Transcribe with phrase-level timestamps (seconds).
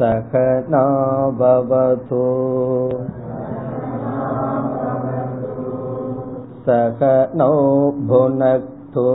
[0.00, 0.80] सखना
[1.38, 2.24] भवतु
[6.66, 7.02] सख
[7.36, 7.52] नो
[8.08, 9.06] भुनक्तु।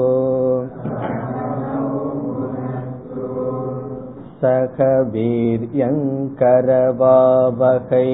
[4.41, 4.81] सख
[5.13, 6.71] वीर्यङ्कर
[7.01, 8.07] बाबै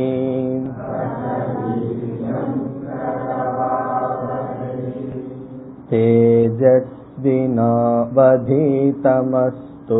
[7.58, 7.72] मा
[8.18, 10.00] बधितमस्तु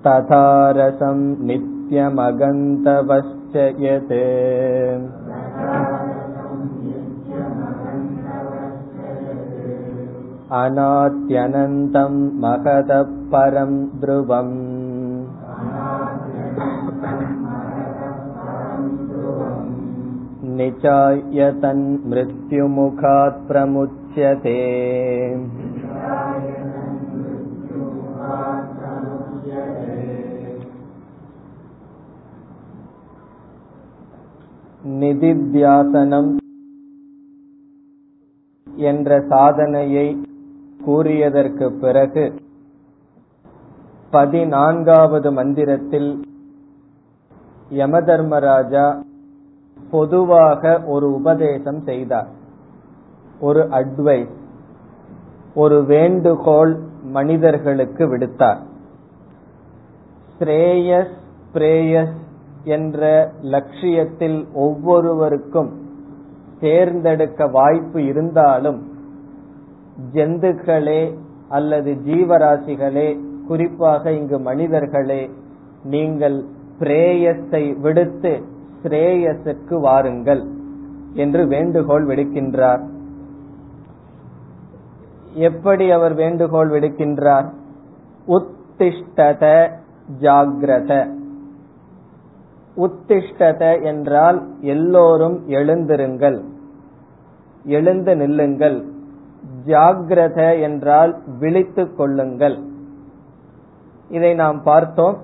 [0.05, 0.45] तथा
[0.77, 4.13] रसं नित्यमगन्तवश्च यत्
[10.61, 12.99] अनात्यनन्तं महतः
[13.31, 14.53] परं ध्रुवम्
[20.59, 24.57] निचाय्य तन्मृत्युमुखात् प्रमुच्यते
[34.95, 36.31] நிதித்தியாசனம்
[38.87, 40.07] என்ற சாதனையை
[40.85, 42.25] கூறியதற்கு பிறகு
[44.13, 46.11] பதினான்காவது மந்திரத்தில்
[47.71, 48.85] யமதர்மராஜா
[49.90, 52.28] பொதுவாக ஒரு உபதேசம் செய்தார்.
[53.40, 54.34] ஒரு அட்வைஸ்
[55.54, 58.60] ஒரு வேண்டுகோள் மனிதர்களுக்கு விடுத்தார்.
[60.38, 61.14] ஸ்ரேயஸ்
[61.52, 62.18] பிரேயஸ்
[62.64, 65.70] என்ற லட்சியத்தில் ஒவ்வொருவருக்கும்
[66.60, 68.88] தேர்ந்தெடுக்க வாய்ப்பு இருந்தாலும்
[70.12, 71.16] ஜந்துக்களே
[71.48, 75.30] அல்லது ஜீவராசிகளே குறிப்பாக இங்கு மனிதர்களே
[75.84, 76.44] நீங்கள்
[76.78, 78.42] பிரேயஸை விடுத்து
[78.82, 80.42] ஸ்ரேயசுக்கு வாருங்கள்
[81.14, 82.82] என்று வேண்டுகோள் விடுக்கின்றார்.
[85.34, 87.48] எப்படி அவர் வேண்டுகோள் விடுக்கின்றார்?
[88.26, 89.70] உத்திஷ்டத
[90.20, 90.92] ஜாகிரத.
[92.76, 96.44] உத்திஷ்டத என்றால் எல்லோரும் எழுந்திருங்கள்
[97.64, 98.84] எழுந்து நில்லுங்கள்.
[99.66, 102.58] ஜாகிரத என்றால் விழித்துக் கொள்ளுங்கள்.
[104.08, 105.18] இதை நாம் பார்த்தோம்.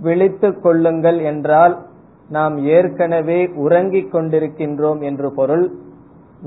[0.00, 1.74] விழித்துக் கொள்ளுங்கள் என்றால்
[2.34, 5.66] நாம் ஏற்கனவே உறங்கிக் கொண்டிருக்கின்றோம் என்று பொருள்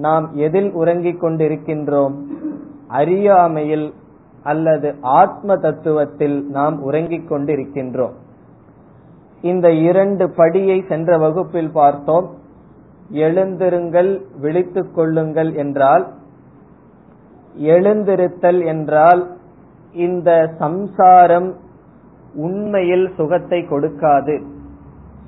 [0.05, 2.15] நாம் எதில் உறங்கிக் கொண்டிருக்கின்றோம்?
[2.99, 3.87] அறியாமையில்
[4.43, 4.89] அல்லது
[5.19, 8.15] ஆத்ம தத்துவத்தில் நாம் உறங்கிக் கொண்டிருக்கின்றோம்.
[9.41, 12.27] இந்த இரண்டு படியை சென்ற வகுப்பில் பார்த்தோம்.
[13.25, 14.11] எழுந்திருங்கள்
[14.41, 16.05] விழித்துக் கொள்ளுங்கள் என்றால்
[17.73, 19.21] எழுந்திருத்தல் என்றால்
[20.05, 21.49] இந்த சம்சாரம்
[22.45, 24.35] உண்மையில் சுகத்தை கொடுக்காது.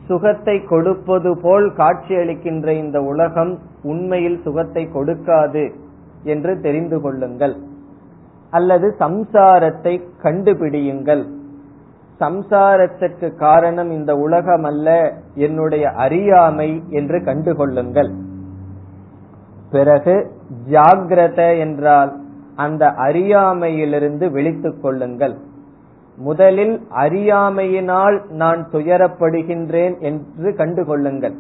[0.10, 3.52] சுகத்தை கொடுப்பது போல் காட்சியளிக்கின்ற இந்த உலகம்
[3.84, 5.66] உண்மையில் சுகத்தை கொடுக்காது
[6.24, 7.56] என்று தெரிந்து கொள்ளுங்கள்.
[8.54, 9.94] அல்லது சம்சாரத்தை
[10.24, 11.24] கண்டுபிடியுங்கள்.
[12.20, 14.88] சம்சாரத்திற்கு காரணம் இந்த உலகம் அல்ல
[15.36, 18.12] என்னுடைய அறியாமை என்று கண்டுகொள்ளுங்கள்.
[19.72, 20.16] பிறகு
[20.72, 22.12] ஜாகிரத என்றால்
[22.56, 25.36] அந்த அறியாமையிலிருந்து விழித்துக் கொள்ளுங்கள்.
[26.20, 31.36] முதலில் அறியாமையினால் நான் துயரப்படுகின்றேன் என்று கண்டுகொள்ளுங்கள்.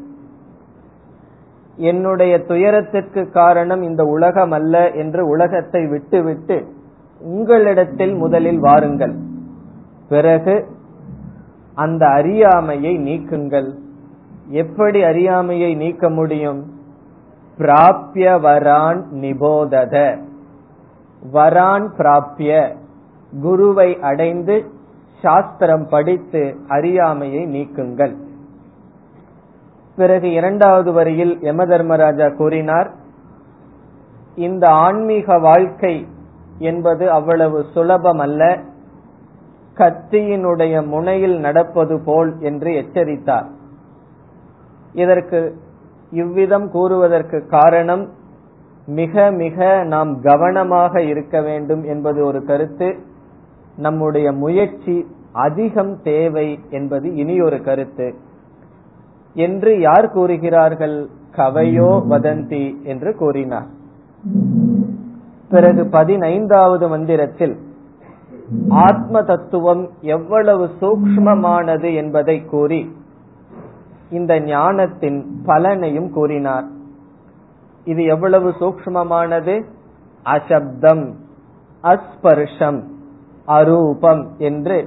[1.76, 6.68] என்னுடைய துயரத்திற்கு காரணம் இந்த உலகம் அல்ல என்று உலகத்தை விட்டுவிட்டு
[7.20, 9.16] உங்களிடத்தில் முதலில் வாருங்கள்.
[10.10, 10.68] பிறகு
[11.74, 13.74] அந்த அறியாமையை நீக்குங்கள்.
[14.48, 16.72] எப்படி அறியாமையை நீக்க முடியும்?
[17.58, 20.20] பிராபிய வரான் நிபோதத.
[21.34, 22.76] வரான் பிராபிய.
[23.42, 24.72] குருவை அடைந்து
[25.22, 28.16] சாஸ்திரம் படித்து அறியாமையை நீக்குங்கள்.
[29.96, 32.92] பிறகு இரண்டாவது வரியில் யம தர்மராஜா கூறினார்
[34.36, 36.08] இந்த ஆன்மீக வாழ்க்கை
[36.58, 38.60] என்பது அவ்வளவு சுலபம் அல்ல
[39.76, 43.48] கத்தியினுடைய முனையில் நடப்பது போல் என்று எச்சரித்தார்.
[44.94, 45.56] இதற்கு
[46.12, 48.10] இவ்விதம் கூறுவதற்கு காரணம்
[48.86, 53.08] மிக மிக நாம் கவனமாக இருக்க வேண்டும் என்பது ஒரு கருத்து.
[53.80, 58.16] நம்முடைய முயற்சி அதிகம் தேவை என்பது இனியொரு கருத்து.
[59.34, 61.10] என்று யார் கூறுகிறார்கள்?
[61.36, 63.68] கவையோ வதந்தி என்று கூறினார்.
[65.50, 67.58] பிறகு பதினைந்தாவது மந்திரத்தில்
[68.70, 72.96] ஆத்ம தத்துவம் எவ்வளவு சூக்மமானது என்பதை கூறி
[74.12, 76.66] இந்த ஞானத்தின் பலனையும் கூறினார்.
[77.86, 79.64] இது எவ்வளவு சூக்மமானது
[80.26, 81.14] அசப்தம்
[81.84, 82.84] அஸ்பர்ஷம்.
[83.58, 84.78] அரூபம் என்று.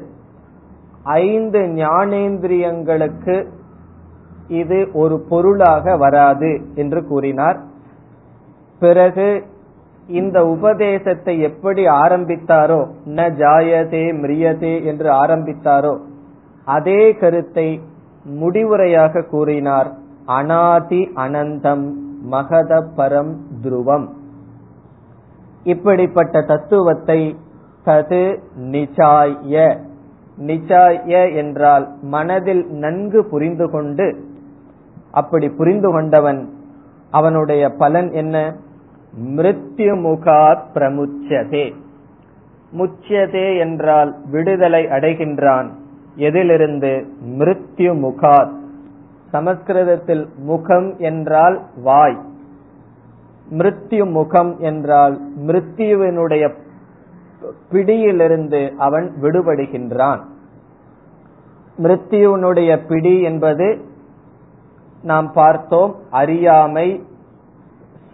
[1.22, 3.36] ஐந்து ஞானேந்திரியங்களுக்கு
[4.60, 7.58] இது ஒரு பொருளாக வராது என்று கூறினார்.
[8.82, 9.28] பிறகு
[10.08, 12.80] இந்த உபதேசத்தை எப்படி ஆரம்பித்தாரோ
[13.16, 15.94] ந ஜாயதே மிரியதே என்று ஆரம்பித்தாரோ
[16.66, 17.68] அதே கருத்தை
[18.40, 19.88] முடிவுரையாக கூறினார்.
[20.38, 21.86] அனாதி அனந்தம்
[22.24, 23.32] மகத பரம்
[23.62, 24.06] துருவம்.
[25.64, 27.20] இப்படிப்பட்ட தத்துவத்தை
[27.86, 29.78] தது நிச்சாய
[30.38, 34.24] நிச்சாய என்றால் மனதில் நன்கு புரிந்து கொண்டு.
[35.10, 36.48] அப்படி புரிந்து கொண்டவன்
[37.10, 38.56] அவனுடைய பலன் என்ன?
[39.24, 41.74] மிருத்யு முகாத் பிரமுச்சதே.
[42.76, 45.70] முச்சதே என்றால் விடுதலை அடைகின்றான்.
[46.16, 47.06] எதிலிருந்து?
[47.38, 48.52] மிருத்யு முகாத்
[49.30, 52.18] சமஸ்கிருதத்தில் முகம் என்றால் வாய்.
[53.50, 56.52] மிருத்யு முகம் என்றால் மிருத்யுவினுடைய
[57.70, 60.20] பிடியிலிருந்து அவன் விடுபடுகின்றான்.
[61.78, 63.84] மிருத்தியுனுடைய பிடி என்பது
[65.02, 67.04] நாம் பார்த்தோம் அறியாமை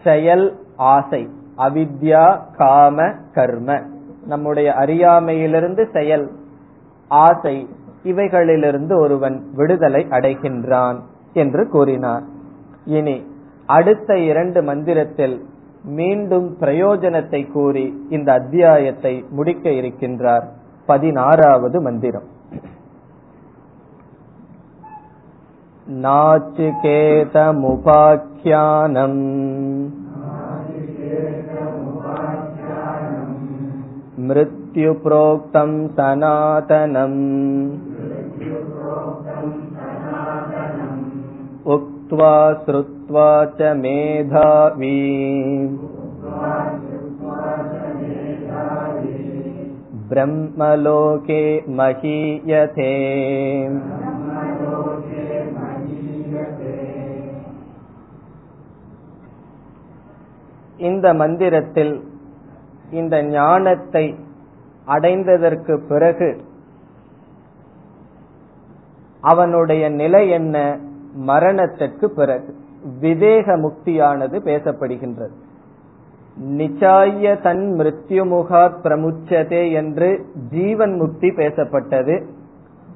[0.05, 1.29] செயல் ஆசை
[1.59, 3.83] அவித்யா காம கர்ம.
[4.27, 6.31] நம்முடைய அறியாமையிலிருந்து செயல்
[7.09, 7.69] ஆசை
[8.05, 11.01] இவைகளிலிருந்து ஒருவன் விடுதலை அடைகின்றான்
[11.33, 12.23] என்று கூறினார்.
[12.85, 13.27] இனி
[13.67, 15.45] அடுத்த இரண்டு மந்திரத்தில்
[15.90, 20.46] மீண்டும் பிரயோஜனத்தை கூறி இந்த அத்தியாயத்தை முடிக்க இருக்கின்றார்
[20.86, 22.30] பதினாறாவது மந்திரம்
[27.86, 29.22] நாச்சிகேதமுபாக்கியானம்
[34.24, 37.22] मृत्युप्रोक्तं सनातनम्
[41.68, 42.34] उक्त्वा
[42.66, 42.97] श्रुत्वा
[43.58, 45.00] च मेधावी
[50.10, 51.44] ब्रह्मलोके
[51.78, 52.92] महीयते
[60.80, 61.94] இந்த மந்திரத்தில்
[62.92, 64.06] இந்த ஞானத்தை
[64.88, 66.30] அடைந்ததற்கு பிறகு
[69.24, 70.58] அவனுடைய நிலை என்ன
[71.14, 72.52] மரணத்திற்கு பிறகு
[73.01, 75.35] விவேக முக்தியானது பேசப்படுகின்றது.
[76.57, 82.25] நிச்சாய தன் மிருத்யுமுகாத் பிரமுச்சதே என்று ஜீவன் முக்தி பேசப்பட்டது.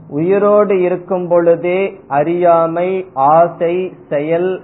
[0.09, 4.63] உயிரோடு இருக்கும் பொழுதே அறியாமை ஆசை செயல்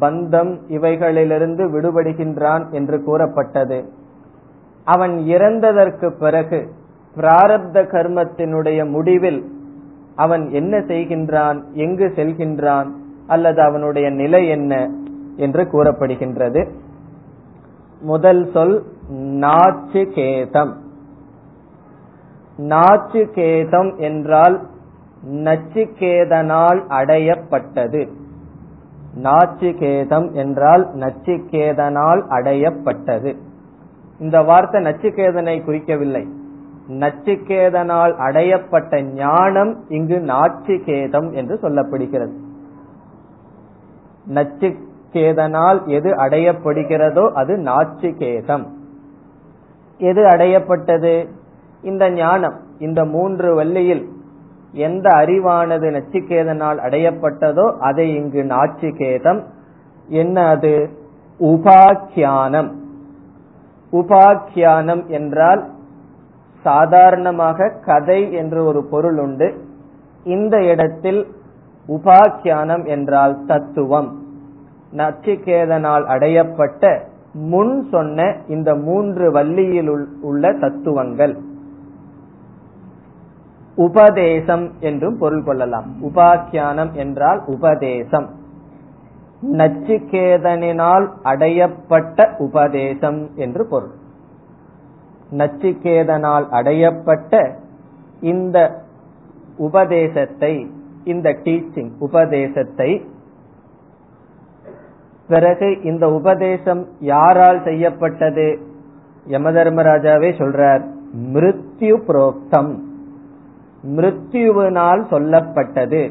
[0.00, 3.84] பந்தம் இவைகளிலிருந்து விடுபடுகின்றான் என்று கூறப்பட்டது.
[4.84, 6.68] அவன் இறந்ததற்கு பிறகு
[7.16, 9.52] பிராரப்த கர்மத்தினுடைய முடிவில்
[10.16, 11.62] அவன் என்ன செய்கின்றான்?
[11.72, 12.88] எங்கு செல்கின்றான்?
[13.28, 14.74] அல்லது அவனுடைய நிலை என்ன
[15.36, 16.62] என்று கூறப்படுகின்றது.
[18.00, 18.76] முதல் சொல்
[19.14, 20.72] நாச்சிகேதம்.
[22.58, 24.56] நாச்சிகேதம் என்றால்
[25.26, 28.02] நச்சிகேதனால் அடையப்பட்டது.
[29.22, 33.32] நாச்சிகேதம் என்றால் நச்சிகேதனால் அடையப்பட்டது.
[34.20, 36.24] இந்த வார்த்தை நச்சிகேதனை குறிக்கவில்லை.
[36.88, 42.34] நச்சிகேதனால் அடையப்பட்ட ஞானம் இங்கு நாச்சிகேதம் என்று சொல்லப்படுகிறது.
[44.34, 48.66] நச்சுக்கேதனால் எது அடையப்படுகிறதோ அது நாச்சிகேதம்
[49.98, 51.28] எது அடையப்பட்டது?
[51.82, 54.04] இந்த ஞானம் இந்த மூன்று வள்ளியில்
[54.72, 59.40] எந்த அறிவானது நச்சிகேதனால் அடையப்பட்டதோ அதை இங்கு நாச்சிகேதம்
[60.08, 60.90] என்ன அது?
[61.40, 62.70] உபாக்கியானம்.
[63.92, 65.62] உபாக்கியானம் என்றால்
[66.62, 69.48] சாதாரணமாக கதை என்று ஒரு பொருள் உண்டு.
[70.24, 71.26] இந்த இடத்தில்
[71.88, 74.22] உபாக்கியானம் என்றால் தத்துவம்.
[74.96, 77.00] நச்சிகேதனால் அடையப்பட்ட
[77.32, 81.38] முன் சொன்ன இந்த மூன்று வள்ளியில் உள்ள தத்துவங்கள்.
[83.74, 85.86] உபதேசம் என்றும் பொருள் கொள்ளலாம்.
[86.04, 88.28] உபாக்கியானம் என்றால் உபதேசம்.
[89.52, 93.94] நச்சிகேதனினால் அடையப்பட்ட உபதேசம் என்று பொருள்.
[95.30, 97.52] நச்சிகேதனால் அடையப்பட்ட
[98.20, 98.84] இந்த
[99.56, 100.70] உபதேசத்தை
[101.08, 102.90] இந்த டீச்சிங் உபதேசத்தை.
[105.28, 108.58] பிறகு இந்த உபதேசம் யாரால் செய்யப்பட்டது?
[109.28, 110.84] யமதர்மராஜாவே சொல்றார்
[111.34, 112.78] மிருத்யு புரோக்தம்.
[113.96, 116.02] மிருத்யுவினால் சொல்லப்பட்டது.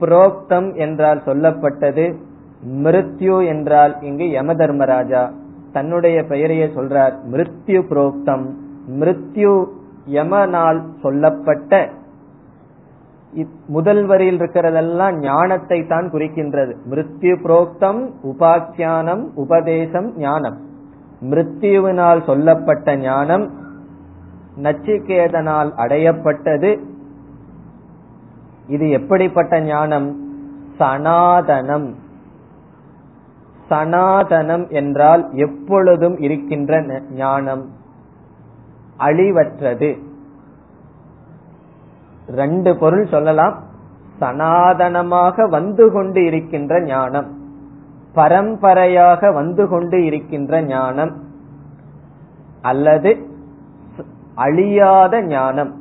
[0.00, 2.14] புரோக்தம் என்றால் சொல்லப்பட்டது
[2.82, 5.32] மிருத்யு என்றால் இங்கு யமதர்மராஜா.
[5.72, 8.44] தன்னுடைய பெயரையே சொல்றார் மிருத்யு புரோக்தம்.
[8.90, 9.64] மிருத்யு
[10.12, 11.90] யமனால் சொல்லப்பட்ட
[13.66, 16.76] முதல் வரியில் இருக்கிறதெல்லாம் ஞானத்தை தான் குறிக்கின்றது.
[16.90, 20.56] மிருத்யு புரோக்தம் உபாக்கியானம் உபதேசம் ஞானம்.
[21.30, 23.50] மிருத்யுவினால் சொல்லப்பட்ட ஞானம்
[24.62, 26.78] நச்சிகேதனால் அடையப்பட்டது.
[28.68, 30.16] இது எப்படிப்பட்ட ஞானம்?
[30.78, 31.94] சனாதனம்.
[33.70, 37.68] சனாதனம் என்றால் எப்பொழுதும் இருக்கின்ற ஞானம்.
[38.98, 39.98] அழிவற்றது.
[42.28, 43.62] ரெண்டு பொருள் சொல்லலாம்.
[44.18, 47.38] சனாதனமாக வந்து கொண்டு இருக்கின்ற ஞானம்.
[48.12, 51.22] பரம்பரையாக வந்து கொண்டு இருக்கின்ற ஞானம்.
[52.62, 53.16] அல்லது
[54.34, 55.74] அழியாத ஞானம்.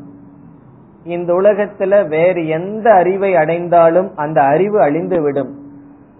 [1.03, 5.49] இந்த உலகத்துல வேறு எந்த அறிவை அடைந்தாலும் அந்த அறிவு அழிந்துவிடும்.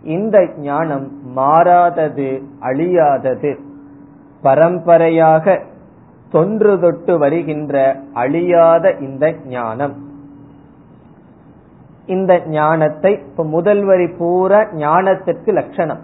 [0.03, 3.57] இந்த ஞானம் மாறாதது அழியாதது.
[4.41, 5.61] பரம்பரையாக
[6.29, 10.11] தொன்று தொட்டு வருகின்ற அழியாத இந்த ஞானம்.
[12.05, 15.99] இந்த ஞானத்தை இப்ப முதல் வரி பூரா ஞானத்திற்கு லட்சணம்.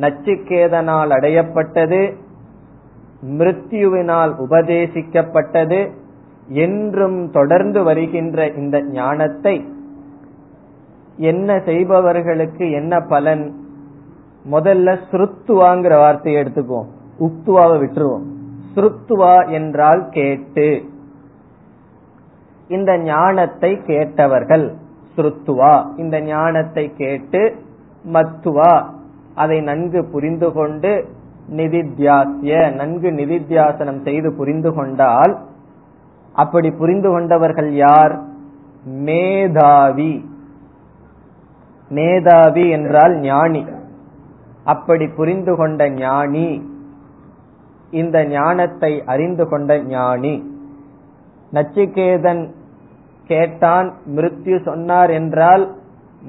[0.00, 2.16] நச்சிக்கேதனால் அடையப்பட்டது
[3.26, 5.90] மிருத்யுவினால் உபதேசிக்கப்பட்டது
[6.46, 9.68] என்றும் தொடர்ந்து வருகின்ற இந்த ஞானத்தை
[11.16, 13.54] என்ன செய்பவர்களுக்கு என்ன பலன்?
[14.50, 16.86] முதல்ல ஸ்ருத்துவாங்கிற வார்த்தையை எடுத்துக்குவோம்.
[17.20, 18.22] உக்துவாவை விட்டுருவோம்.
[18.74, 20.82] ஸ்ருத்துவா என்றால் கேட்டு.
[22.68, 24.74] இந்த ஞானத்தை கேட்டவர்கள்.
[25.16, 27.56] ஸ்ருத்துவா இந்த ஞானத்தை கேட்டு
[28.12, 28.84] மத்துவா.
[29.34, 31.08] அதை நன்கு புரிந்து கொண்டு
[31.56, 35.38] நிதித்தியாசிய நன்கு நிதித்தியாசனம் செய்து புரிந்து கொண்டால்
[36.32, 38.20] அப்படி புரிந்து கொண்டவர்கள் யார்?
[38.84, 40.24] மேதாவி.
[41.88, 43.64] மேதாவி என்றால் ஞானி.
[44.64, 46.70] அப்படி புரிந்து கொண்ட ஞானி
[47.90, 50.50] இந்த ஞானத்தை அறிந்து கொண்ட ஞானி.
[51.52, 52.50] நச்சிகேதன்
[53.26, 55.76] கேட்டான் மிருத்யு சொன்னார் என்றால்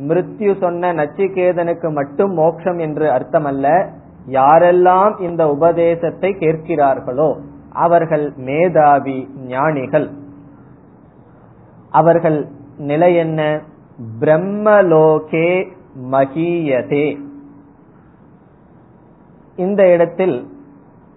[0.08, 3.88] மிருத்யு சொன்ன நச்சிகேதனுக்கு மட்டும் மோட்சம் என்று அர்த்தமல்ல.
[4.28, 7.40] யாரெல்லாம் இந்த உபதேசத்தை கேட்கிறார்களோ
[7.72, 10.12] அவர்கள் மேதாவி ஞானிகள்.
[11.90, 12.48] அவர்கள்
[12.78, 13.62] நிலை என்ன?
[14.20, 15.72] பிரம்மலோகே
[16.12, 17.18] மகியதே.
[19.56, 20.48] இந்த இடத்தில்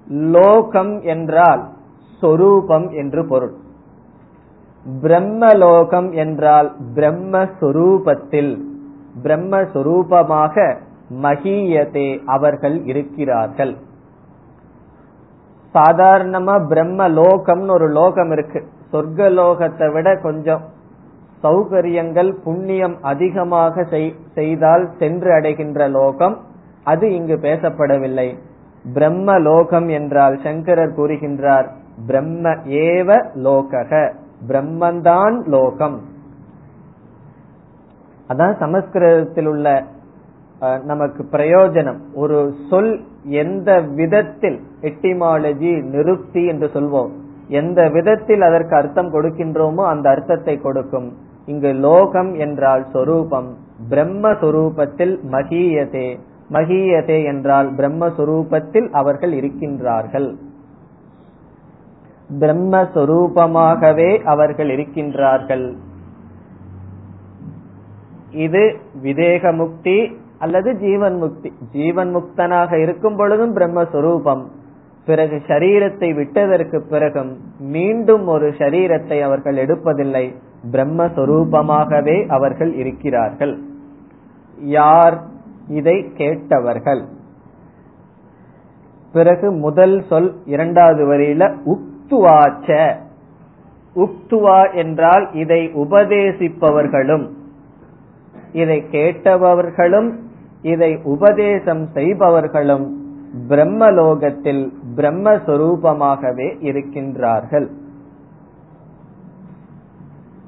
[0.09, 1.69] லோகம் என்றால்
[2.21, 3.55] சொரூபம் என்று பொருள்.
[5.03, 8.53] பிரம்மலோகம் என்றால் பிரம்மஸ்வரூபத்தில்
[9.25, 10.55] பிரம்மஸ்வரூபமாக
[11.23, 13.75] மகியதே அவர்கள் இருக்கிறார்கள்.
[15.75, 18.61] சாதாரணமா பிரம்ம லோகம்னு ஒரு லோகம் இருக்கு.
[18.93, 20.63] சொர்க்க லோகத்தை விட கொஞ்சம்
[21.43, 23.85] சௌகரியங்கள் புண்ணியம் அதிகமாக
[24.35, 26.37] செய்தால் சென்று அடைகின்ற லோகம்
[26.85, 28.29] அது இங்கு பேசப்படவில்லை.
[28.95, 31.69] பிரம்ம லோகம் என்றால் சங்கரர் கூறுகின்றார்
[32.07, 32.55] பிரம்ம
[32.87, 33.09] ஏவ
[33.49, 33.93] லோகக.
[34.49, 35.99] பிரம்மந்தான் லோகம்.
[38.31, 39.67] அதான் சமஸ்கிருதத்தில் உள்ள
[40.85, 42.01] நமக்கு பிரயோஜனம்.
[42.15, 42.39] ஒரு
[42.71, 42.93] சொல்
[43.43, 47.13] எந்த விதத்தில் எட்டிமாலஜி நிருப்தி என்று சொல்வோம்.
[47.61, 51.09] எந்த விதத்தில் அதற்கு அர்த்தம் கொடுக்கின்றோமோ அந்த அர்த்தத்தை கொடுக்கும்.
[51.47, 53.51] இங்கு லோகம் என்றால் சொரூபம்
[53.91, 56.09] பிரம்மஸ்வரூபத்தில் மகியதே.
[56.53, 60.29] மகியதே என்றால் பிரம்மஸ்வரூபத்தில் அவர்கள் இருக்கின்றார்கள்.
[62.31, 65.77] பிரம்மஸ்வரூபமாகவே அவர்கள் இருக்கின்றார்கள்.
[68.31, 74.45] இது விதேக முக்தி அல்லது ஜீவன் முக்தி ஜீவன் முக்தனாக இருக்கும் பொழுதும் பிரம்மஸ்வரூபம்.
[75.07, 80.35] பிறகு சரீரத்தை விட்டதற்கு பிறகும் மீண்டும் ஒரு சரீரத்தை அவர்கள் எடுப்பதில்லை.
[80.73, 83.59] பிரம்மஸ்வரூபமாகவே அவர்கள் இருக்கிறார்கள்.
[84.59, 85.23] யார்
[85.69, 87.05] இதை கேட்டவர்கள்?
[89.13, 91.57] பிறகு முதல் சொல் இரண்டாவது வரியில
[92.11, 92.95] உக்துவாச்ச.
[93.97, 97.29] உக்துவா என்றால் இதை உபதேசிப்பவர்களும்
[98.53, 100.15] இதை கேட்டவர்களும்
[100.63, 103.05] இதை உபதேசம் செய்பவர்களும்
[103.49, 107.67] பிரம்மலோகத்தில் பிரம்மஸ்வரூபமாகவே இருக்கின்றார்கள்.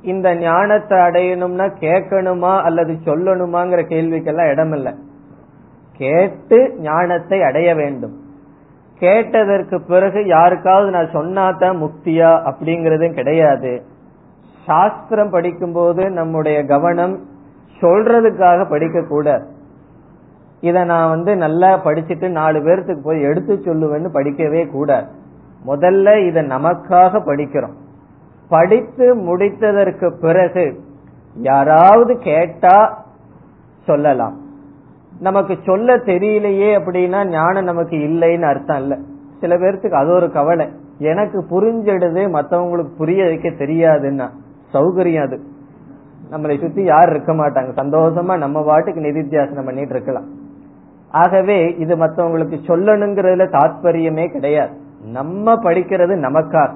[0.03, 4.95] இந்த ஞானத்தை அடையணும்னா கேட்கணுமா அல்லது சொல்லணுமாங்கிற கேள்விக்கெல்லாம் இடமில்லை.
[5.97, 8.17] கேட்டு ஞானத்தை அடைய வேண்டும்.
[9.01, 13.83] கேட்டதற்கு பிறகு யாருக்காவது நான் சொன்னாதான் முக்தியா அப்படிங்கறதும் கிடையாது.
[14.67, 17.21] சாஸ்திரம் படிக்கும்போது நம்முடைய கவனம்
[17.81, 19.47] சொல்றதுக்காக படிக்க கூட
[20.61, 25.07] இத நான் வந்து நல்லா படிச்சுட்டு நாலு பேர்த்துக்கு போய் எடுத்து சொல்லுவேன்னு படிக்கவே கூட.
[25.67, 27.77] முதல்ல இத நமக்காக படிக்கிறோம்.
[28.49, 30.81] படித்து முடித்ததற்கு பிறகு
[31.35, 33.05] யாராவது கேட்டா
[33.85, 34.37] சொல்லலாம்.
[35.21, 38.99] நமக்கு சொல்ல தெரியலையே அப்படின்னா ஞானம் நமக்கு இல்லைன்னு அர்த்தம் இல்ல.
[39.41, 40.69] சில பேர்த்துக்கு அது ஒரு கவலை.
[40.99, 44.29] எனக்கு புரிஞ்சிடுது மத்தவங்களுக்கு புரிய வைக்க தெரியாதுன்னா.
[44.73, 45.41] சௌகரியம் அது.
[46.31, 47.71] நம்மளை சுத்தி யார் இருக்க மாட்டாங்க.
[47.77, 50.25] சந்தோஷமா நம்ம பாட்டுக்கு நிதித்தியாசனம் பண்ணிட்டு இருக்கலாம்.
[51.11, 54.71] ஆகவே இது மத்தவங்களுக்கு சொல்லணுங்கிறதுல தாத்பரியமே கிடையாது.
[55.05, 56.71] நம்ம படிக்கிறது நமக்காக.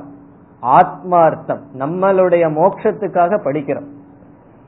[0.63, 1.61] ஆத்மார்த்தம்.
[1.79, 3.87] நம்மளுடைய மோட்சத்துக்காக படிக்கிறோம்.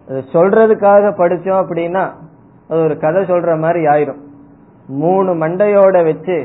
[0.08, 2.08] அது சொல்றதுக்காக படிச்சோம் அப்படின்னா
[2.68, 4.20] அது ஒரு கதை சொல்ற மாதிரி ஆயிரும்.
[5.02, 6.36] மூணு மண்டையோட வச்சு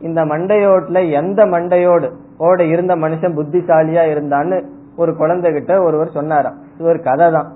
[0.00, 2.08] இந்த மண்டையோட்ல எந்த மண்டையோடு
[2.38, 4.56] ஓட இருந்த மனுஷன் புத்திசாலியா இருந்தான்னு
[4.96, 6.58] ஒரு குழந்தை கிட்ட ஒருவர் சொன்னாராம்.
[6.74, 7.50] இது ஒரு கதை தான்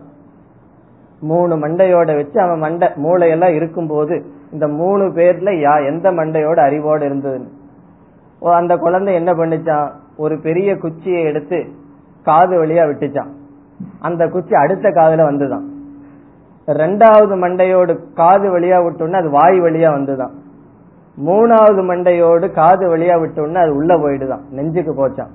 [1.21, 4.17] மூணு மண்டையோட வச்சு அவன் மண்டை மூளையெல்லாம் இருக்கும்போது
[4.53, 7.49] இந்த மூணு பேர்ல யா எந்த மண்டையோட அறிவோடு இருந்ததுன்னு.
[8.41, 11.59] ஓ அந்த குழந்தை என்ன பண்ணிச்சான் ஒரு பெரிய குச்சியை எடுத்து
[12.23, 13.33] காது வழியா விட்டுச்சான்
[14.01, 15.67] அந்த குச்சி அடுத்த காதுல வந்துதான்.
[16.69, 20.31] ரெண்டாவது மண்டையோடு காது வழியா விட்டோம்னா அது வாய் வழியா வந்துதான்.
[21.27, 24.41] மூணாவது மண்டையோடு காது வழியா விட்டோம்னா அது உள்ள போயிடுதான்.
[24.51, 25.33] நெஞ்சுக்கு போச்சான்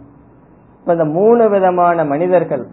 [0.80, 2.68] இப்ப இந்த மூணு விதமான மனிதர்கள்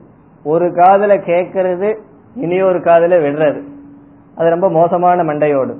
[0.45, 1.97] ஒரு காதல கேட்கறது
[2.35, 3.63] இனியொரு காதல விடுறது.
[4.35, 5.75] அது ரொம்ப மோசமான மண்டையோடு.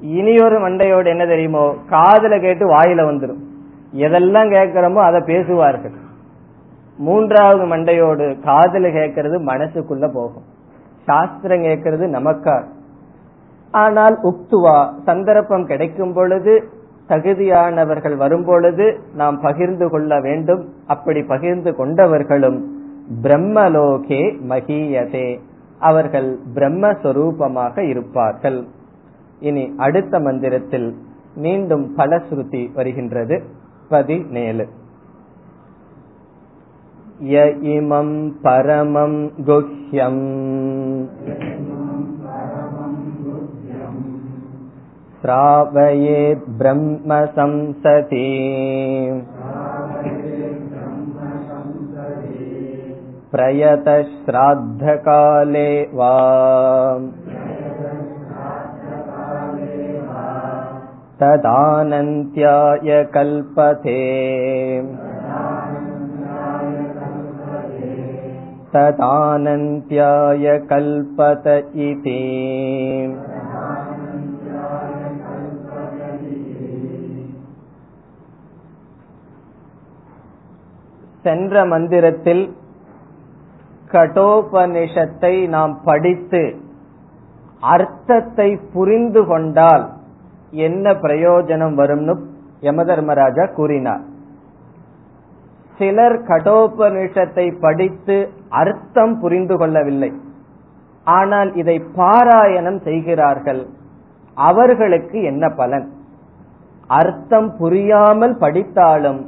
[0.00, 1.74] இனியொரு மண்டையோடு என்ன தெரியுமோ?
[1.88, 3.42] காதல கேட்டு வாயில வந்துடும்
[3.94, 5.92] எதெல்லாம் கேட்கிறோமோ அதை பேசுவார்கள்.
[6.96, 10.52] மூன்றாவது மண்டையோடு காதல கேட்கறது மனசுக்குள்ள போகும்.
[11.04, 12.62] சாஸ்திரம் கேட்கறது நமக்கா
[13.70, 16.68] ஆனால் உக்துவா சந்தர்ப்பம் கிடைக்கும் பொழுது
[17.08, 20.68] தகுதியானவர்கள் வரும்பொழுது நாம் பகிர்ந்து கொள்ள வேண்டும்.
[20.86, 22.60] அப்படி பகிர்ந்து கொண்டவர்களும்
[23.22, 25.40] பிரம்மலோகே மகியதே.
[25.78, 28.64] அவர்கள் பிரம்மஸ்வரூபமாக இருப்பார்கள்.
[29.40, 30.96] இனி அடுத்த மந்திரத்தில்
[31.36, 33.42] மீண்டும் பலஸ்ருதி வருகின்றது.
[33.88, 34.68] பதினேழு.
[37.24, 41.06] य इमं परमं गुह्यम्।
[45.20, 48.28] श्रावये ब्रह्म संसति
[53.32, 57.10] प्रयतश्राद्धकाले वा।
[61.20, 64.00] तदानन्त्याय कल्पते।
[68.73, 71.45] तदानन्त्याय कल्पत
[71.83, 72.19] इति
[81.25, 82.43] சென்ற மந்திரத்தில்
[83.91, 86.41] கடோபனிஷத்தை நாம் படித்து
[87.63, 89.85] அர்த்தத்தை புரிந்து கொண்டால்
[90.59, 92.13] என்ன பிரயோஜனம் வரும்னு
[92.63, 94.03] யமதர்மராஜா கூறினார்
[95.78, 98.16] சிலர் கடோபனிஷத்தை படித்து
[98.48, 100.10] அர்த்தம் புரிந்து கொள்ளவில்லை.
[101.06, 103.62] ஆனால் இதை பாராயணம் செய்கிறார்கள்.
[104.36, 105.86] அவர்களுக்கு என்ன பலன்?
[106.86, 109.20] அர்த்தம் புரியாமல் படித்தாலும்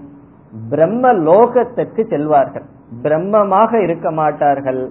[0.71, 2.67] பிரம்ம லோகத்திற்கு செல்வார்கள்.
[3.03, 4.91] பிரம்மமாக இருக்க மாட்டார்கள்.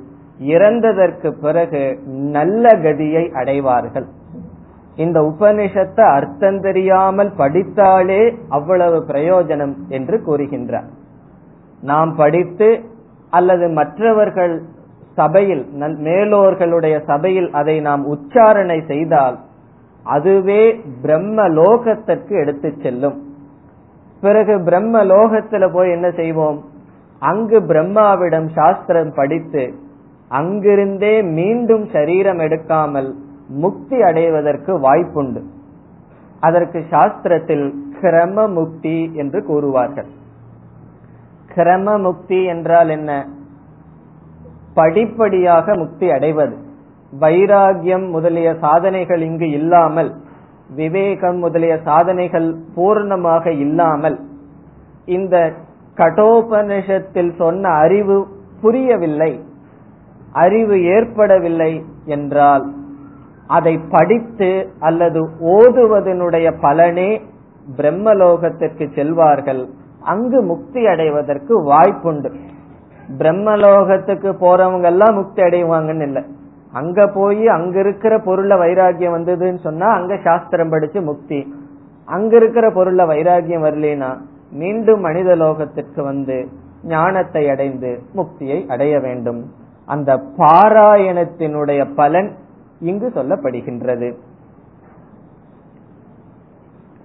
[0.54, 4.08] இறந்ததற்கு பிறகு நல்ல கதியை அடைவார்கள்.
[4.96, 10.89] இந்த உபனிஷத்தை அர்த்தம் தெரியாமல் படித்தாலே அவ்வளவு பிரயோஜனம் என்று கூறுகின்றார்.
[11.89, 12.69] நாம் படித்து
[13.30, 14.56] அல்லது மற்றவர்கள்
[15.19, 15.63] சபையில்
[16.08, 19.38] மேலோர்களுடைய சபையில் அதை நாம் உச்சாரணை செய்தால்
[20.15, 20.62] அதுவே
[21.02, 23.17] பிரம்ம லோகத்திற்கு எடுத்து செல்லும்.
[24.21, 26.60] பிறகு பிரம்ம லோகத்துல போய் என்ன செய்வோம்?
[27.19, 29.63] அங்கு பிரம்மாவிடம் சாஸ்திரம் படித்து
[30.32, 33.10] அங்கிருந்தே மீண்டும் சரீரம் எடுக்காமல்
[33.63, 35.41] முக்தி அடைவதற்கு வாய்ப்புண்டு.
[36.39, 37.65] அதற்கு சாஸ்திரத்தில்
[38.02, 40.10] கிரம முக்தி என்று கூறுவார்கள்.
[41.56, 43.12] கிரம முக்தி என்றால் என்ன?
[44.74, 46.56] படிப்படியாக முக்தி அடைவது.
[47.20, 50.12] வைராகியம் முதலிய சாதனைகள் இங்கு இல்லாமல்
[50.76, 54.18] விவேகம் முதலிய சாதனைகள் பூர்ணமாக இல்லாமல்
[55.06, 55.36] இந்த
[55.98, 58.28] கடோபனிஷத்தில் சொன்ன அறிவு
[58.62, 59.32] புரியவில்லை
[60.34, 61.72] அறிவு ஏற்படவில்லை
[62.06, 62.65] என்றால்
[63.48, 67.22] அதை படித்து அல்லது ஓதுவதனுடைய பலனே
[67.78, 69.63] பிரம்மலோகத்திற்கு செல்வார்கள்.
[70.12, 72.30] அங்கு முக்தி அடைவதற்கு வாய்ப்புண்டு.
[73.20, 76.24] பிரம்மலோகத்துக்கு போறவங்க எல்லாம் முக்தி அடைவாங்கன்னு இல்லை.
[76.74, 81.39] அங்க போய் அங்க இருக்கிற பொருள்ல வைராகியம் வந்ததுன்னு சொன்னா அங்க சாஸ்திரம் படிச்சு முக்தி.
[82.06, 84.10] அங்க இருக்கிற பொருள்ல வைராகியம் வரலனா
[84.52, 86.38] மீண்டும் மனித லோகத்திற்கு வந்து
[86.84, 89.41] ஞானத்தை அடைந்து முக்தியை அடைய வேண்டும்.
[89.86, 92.30] அந்த பாராயணத்தினுடைய பலன்
[92.80, 94.10] இங்கு சொல்லப்படுகின்றது.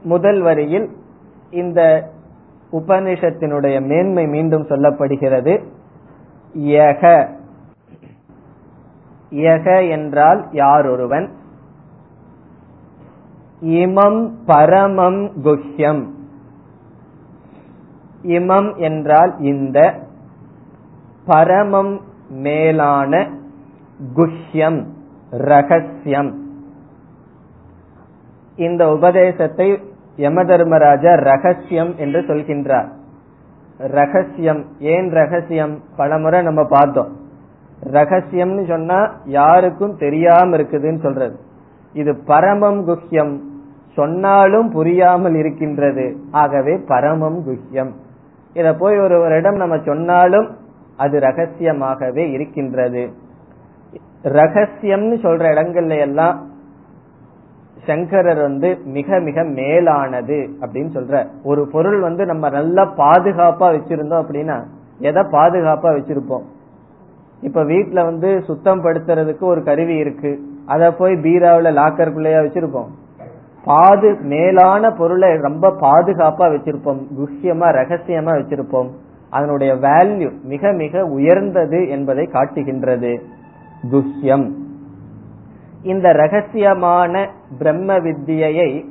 [0.02, 0.88] முதல் வரியில்
[1.62, 1.80] இந்த
[2.72, 5.64] உபனிஷத்தினுடைய மேன்மை மீண்டும் சொல்லப்படுகிறது.
[6.54, 7.28] யக.
[9.30, 11.30] யக என்றால் யாரொருவன்
[13.60, 16.08] இமம் பரமம் குஹ்யம்.
[18.22, 20.06] இமம் என்றால் இந்த.
[21.24, 23.30] பரமம் மேலான
[24.14, 24.86] குஹ்யம்
[25.30, 26.48] ரகசியம்.
[28.56, 32.88] இந்த உபதேசத்தை யம தர்மராஜா ரகசியம் என்று சொல்கின்றார்.
[33.78, 35.82] ரகசியம் ஏன் ரகசியம்?
[35.96, 37.16] பலமுறை நம்ம பார்த்தோம்.
[37.84, 41.38] ரகசியம்னு சொன்னா யாருக்கும் தெரியாம இருக்குதுன்னு சொல்றது.
[41.92, 43.38] இது பரமம் குஹ்யம்.
[43.94, 46.16] சொன்னாலும் புரியாமல் இருக்கின்றது.
[46.30, 47.90] ஆகவே பரமம் குஹ்யம்.
[48.54, 50.56] இத போய் ஒருவரிடம் நம்ம சொன்னாலும்
[50.96, 53.10] அது ரகசியமாகவே இருக்கின்றது.
[54.22, 56.49] ரகசியம்னு சொல்ற இடங்கள்ல எல்லாம்
[57.86, 61.26] சங்கரர் வந்து மிக மிக மேலானது அப்படின்னு சொல்ற.
[61.44, 64.62] ஒரு பொருள் வந்து நம்ம நல்லா பாதுகாப்பா வச்சிருந்தோம் அப்படின்னா
[64.98, 66.42] எதை பாதுகாப்பா வச்சிருப்போம்?
[67.40, 70.40] இப்ப வீட்டுல வந்து சுத்தம் படுத்துறதுக்கு ஒரு கருவி இருக்கு.
[70.66, 72.86] அதை போய் பீராவில லாக்கருக்குள்ளேயா வச்சிருப்போம்.
[73.64, 77.06] பாது மேலான பொருளை ரொம்ப பாதுகாப்பா வச்சிருப்போம்.
[77.18, 78.90] குஹ்யமா ரகசியமா வச்சிருப்போம்.
[79.30, 83.22] அதனுடைய வேல்யூ மிக மிக உயர்ந்தது என்பதை காட்டுகின்றது.
[83.92, 84.52] குஹ்யம்.
[85.82, 88.84] இந்த ரகசியமான பிரம்ம வித்தியை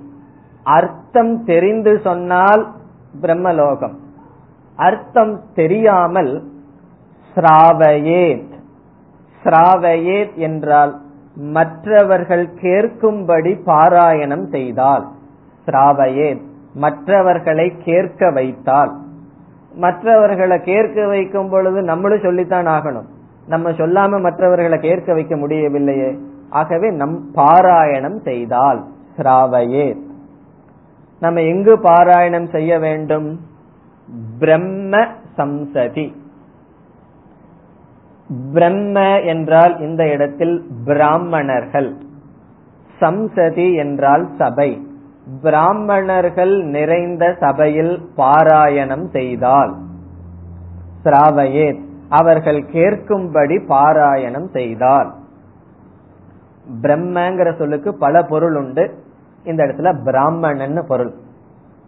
[0.64, 2.72] அர்த்தம் தெரிந்து சொன்னால்
[3.22, 3.94] பிரம்மலோகம்.
[4.76, 6.48] அர்த்தம் தெரியாமல்
[7.36, 8.54] ஸ்ராவயேத்.
[9.44, 11.02] ஸ்ராவயேத் என்றால்
[11.36, 15.08] மற்றவர்கள் கேட்கும்படி பாராயணம் செய்தால்.
[15.66, 16.42] ஸ்ராவயேத்.
[16.74, 18.98] மற்றவர்களை கேட்க வைத்தால்.
[19.74, 23.06] மற்றவர்களை கேட்க வைக்கும் பொழுது நம்மளும் சொல்லித்தான் ஆகணும்.
[23.48, 26.18] நம்ம சொல்லாம மற்றவர்களை கேட்க வைக்க முடியவில்லையே.
[26.50, 29.96] ஆகவே நம் பாராயணம் செய்தால் சிராவையே
[31.20, 33.40] நம்ம எங்கு பாராயணம் செய்ய வேண்டும்?
[34.40, 35.06] பிரம்ம
[35.38, 36.16] சம்சதி.
[38.54, 41.98] பிரம்ம என்றால் இந்த இடத்தில் பிராமணர்கள்.
[43.00, 44.88] சம்சதி என்றால் சபை.
[45.42, 49.78] பிராமணர்கள் நிறைந்த சபையில் பாராயணம் செய்தால்
[51.04, 55.14] சிராவையே அவர்கள் கேட்கும்படி பாராயணம் செய்தால்.
[56.82, 58.94] பிரம்மங்கிற சொல்லுக்கு பல பொருள் உண்டு.
[59.44, 61.14] இந்த இடத்துல பிராமணன் பொருள்.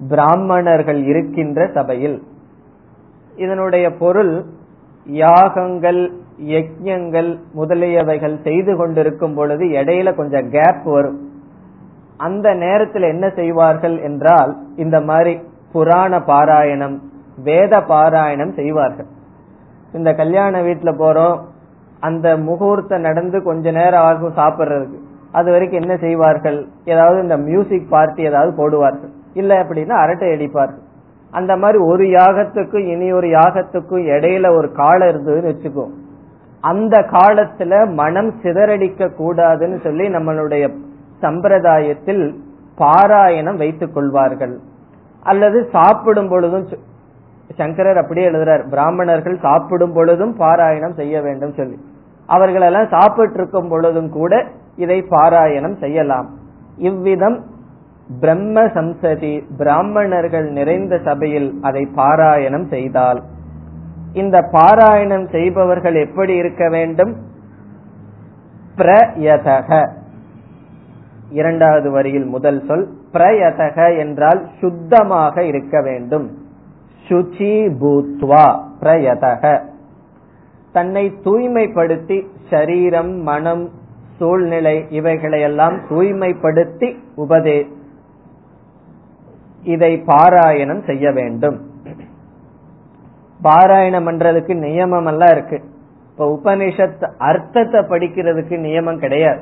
[0.10, 2.24] பிராமணர்கள் இருக்கின்ற சபையில்
[3.36, 4.46] இதனுடைய பொருள்
[5.06, 11.30] யாகங்கள் யஜ்யங்கள் முதலியவைகள் செய்து கொண்டிருக்கும் பொழுது இடையில கொஞ்சம் கேப் வரும்.
[12.17, 15.39] அந்த நேரத்தில் என்ன செய்வார்கள் என்றால் இந்த மாதிரி
[15.72, 16.98] புராண பாராயணம்
[17.44, 19.06] வேத பாராயணம் செய்வார்கள்.
[19.94, 21.39] இந்த கல்யாண வீட்டுல போறோம்
[22.02, 25.00] அந்த முகூர்த்தம் நடந்து கொஞ்ச நேரம் ஆகும் சாப்பிடுறதுக்கு.
[25.32, 26.68] அது வரைக்கும் என்ன செய்வார்கள்?
[26.86, 29.12] ஏதாவது இந்த மியூசிக் பார்ட்டி ஏதாவது போடுவார்கள்.
[29.34, 30.82] இல்ல அப்படின்னா அரட்டை அடிப்பார்கள்.
[31.32, 35.88] அந்த மாதிரி ஒரு யாகத்துக்கும் இனி ஒரு யாகத்துக்கும் இடையில ஒரு காலம் இருந்ததுன்னு வச்சுக்கோ.
[36.62, 40.76] அந்த காலத்துல மனம் சிதறடிக்க கூடாதுன்னு சொல்லி நம்மளுடைய
[41.22, 42.36] சம்பிரதாயத்தில்
[42.78, 44.60] பாராயணம் வைத்துக் கொள்வார்கள்.
[45.24, 46.68] அல்லது சாப்பிடும் பொழுதும்
[47.58, 51.78] சங்கரர் அப்படியே எழுதுறார் பிராமணர்கள் சாப்பிடும் பொழுதும் பாராயணம் செய்ய வேண்டும் சொல்லி.
[52.28, 56.30] அவர்களெல்லாம் சாப்பிட்டு இருக்கும் பொழுதும் கூட இதை பாராயணம் செய்யலாம்.
[56.78, 57.46] இவ்விதம்
[58.20, 63.24] பிரம்ம சம்சதி பிராமணர்கள் நிறைந்த சபையில் அதை பாராயணம் செய்தால்.
[64.14, 67.16] இந்த பாராயணம் செய்பவர்கள் எப்படி இருக்க வேண்டும்?
[68.78, 69.90] பிரயதக.
[71.30, 76.41] இரண்டாவது வரியில் முதல் சொல் பிரயதக என்றால் சுத்தமாக இருக்க வேண்டும்.
[77.08, 78.46] சுச்சி பூத்வா
[78.82, 79.62] பிரயதக.
[80.74, 83.70] தன்னை தூய்மைப்படுத்தி சரீரம் மனம்
[84.18, 87.68] சூழ்நிலை இவைகளையெல்லாம் தூய்மைப்படுத்தி உபதே
[89.64, 91.58] இதை பாராயணம் செய்ய வேண்டும்.
[93.44, 95.62] பாராயணம் பண்றதுக்கு நியமம் எல்லாம் இருக்கு.
[96.12, 99.42] இப்ப உபனிஷத் அர்த்தத்தை படிக்கிறதுக்கு நியமம் கிடையாது.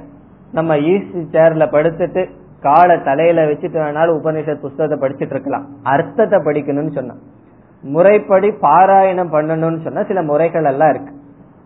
[0.51, 2.29] நம்ம ஈஸி சேர்ல படுத்துட்டு
[2.61, 5.65] காலை தலையில வச்சுட்டு வேணாலும் உபனிஷத் புஸ்தகத்தை படிச்சுட்டு இருக்கலாம்.
[5.83, 7.13] அர்த்தத்தை படிக்கணும்னு சொன்னா
[7.81, 11.13] முறைப்படி பாராயணம் பண்ணணும்னு சொன்னா சில முறைகள் எல்லாம் இருக்கு.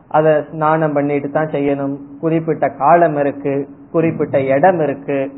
[0.08, 1.98] அதை ஸ்நானம் பண்ணிட்டு தான் செய்யணும்.
[2.20, 3.68] குறிப்பிட்ட காலம் இருக்கு.
[3.92, 5.32] குறிப்பிட்ட இடம் இருக்கு.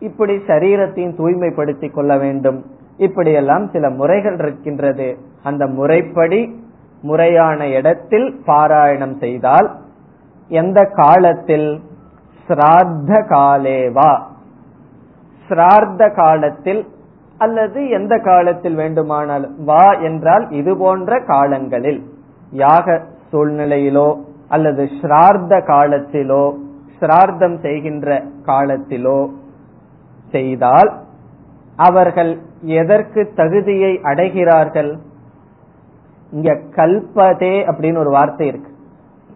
[0.00, 2.64] இப்படி சரீரத்தையும் தூய்மைப்படுத்தி கொள்ள வேண்டும்.
[2.96, 5.18] இப்படியெல்லாம் சில முறைகள் இருக்கின்றது.
[5.42, 6.64] அந்த முறைப்படி
[7.02, 9.70] முறையான இடத்தில் பாராயணம் செய்தால்
[10.48, 11.80] எந்த காலத்தில்?
[12.48, 14.20] சிரார்த்த காலேவா
[15.48, 16.86] சிரார்த்த காலத்தில்
[17.44, 22.00] அல்லது எந்த காலத்தில் வேண்டுமானாலும் வா என்றால் இது போன்ற காலங்களில்
[22.62, 22.96] யாக
[23.32, 24.08] சூழ்நிலையிலோ
[24.48, 26.44] அல்லது ஸ்ரார்த்த காலத்திலோ
[26.98, 28.08] ஸ்ரார்த்தம் செய்கின்ற
[28.46, 29.20] காலத்திலோ
[30.34, 30.90] செய்தால்
[31.78, 32.32] அவர்கள்
[32.80, 34.90] எதற்கு தகுதியை அடைகிறார்கள்?
[36.32, 38.70] இங்க கல்பதே அப்படின்னு ஒரு வார்த்தை இருக்கு.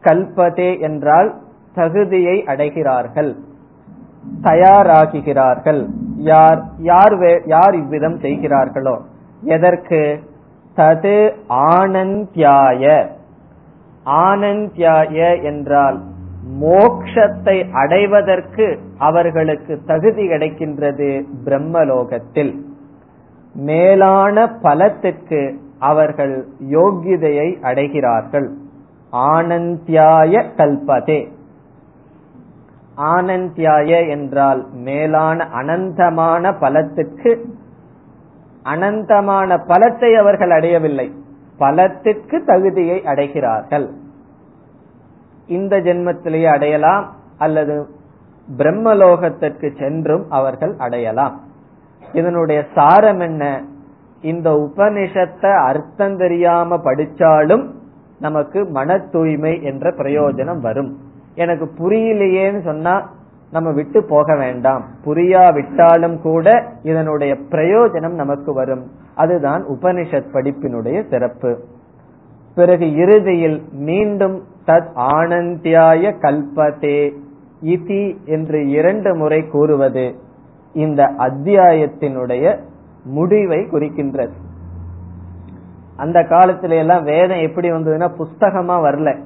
[0.05, 1.31] கல்பதே என்றால்
[1.75, 3.31] தகுதியை அடைகிறார்கள்
[4.43, 5.83] தயாராகிறார்கள்
[6.17, 9.01] யார் யார் யார் இவ்விதம் செய்கிறார்களோ?
[9.41, 10.21] எதற்கு?
[10.77, 13.07] தது ஆனந்தியாய.
[14.07, 16.01] ஆனந்தியாய என்றால்
[16.61, 22.59] மோக்ஷத்தை அடைவதற்கு அவர்களுக்கு தகுதி கிடைக்கின்றது பிரம்மலோகத்தில்.
[23.55, 28.49] மேலான பலத்திற்கு அவர்கள் யோகிதையை அடைகிறார்கள்.
[29.13, 31.29] ஆனந்தியாய கல்பதே.
[32.97, 37.45] ஆனந்தியாய என்றால் மேலான அனந்தமான பலத்துக்கு
[38.63, 41.13] அனந்தமான பலத்தை அவர்கள் அடையவில்லை.
[41.59, 43.91] பலத்திற்கு தகுதியை அடைகிறார்கள்.
[45.47, 47.89] இந்த ஜென்மத்திலேயே அடையலாம் அல்லது
[48.59, 51.41] பிரம்மலோகத்திற்கு சென்றும் அவர்கள் அடையலாம்.
[52.13, 53.63] இதனுடைய சாரம் என்ன?
[54.21, 57.71] இந்த உபனிஷத்தை அர்த்தம் தெரியாம படிச்சாலும்
[58.21, 60.99] நமக்கு மன தூய்மை என்ற பிரயோஜனம் வரும்.
[61.37, 63.11] எனக்கு புரியலையேன்னு சொன்னா
[63.51, 64.85] நம்ம விட்டு போக வேண்டாம்.
[65.05, 68.91] புரியா விட்டாலும் கூட இதனுடைய பிரயோஜனம் நமக்கு வரும்.
[69.15, 71.65] அதுதான் உபனிஷத் படிப்பினுடைய சிறப்பு.
[72.55, 77.13] பிறகு இறுதியில் மீண்டும் தத் ஆனந்தியாய கல்பதே
[77.65, 80.15] இதி என்று இரண்டு முறை கூறுவது
[80.73, 82.59] இந்த அத்தியாயத்தினுடைய
[83.05, 84.33] முடிவை குறிக்கின்றது.
[85.97, 89.19] அந்த காலத்தில எல்லாம் வேதம் எப்படி வந்ததுன்னா புஸ்தகமா வரல.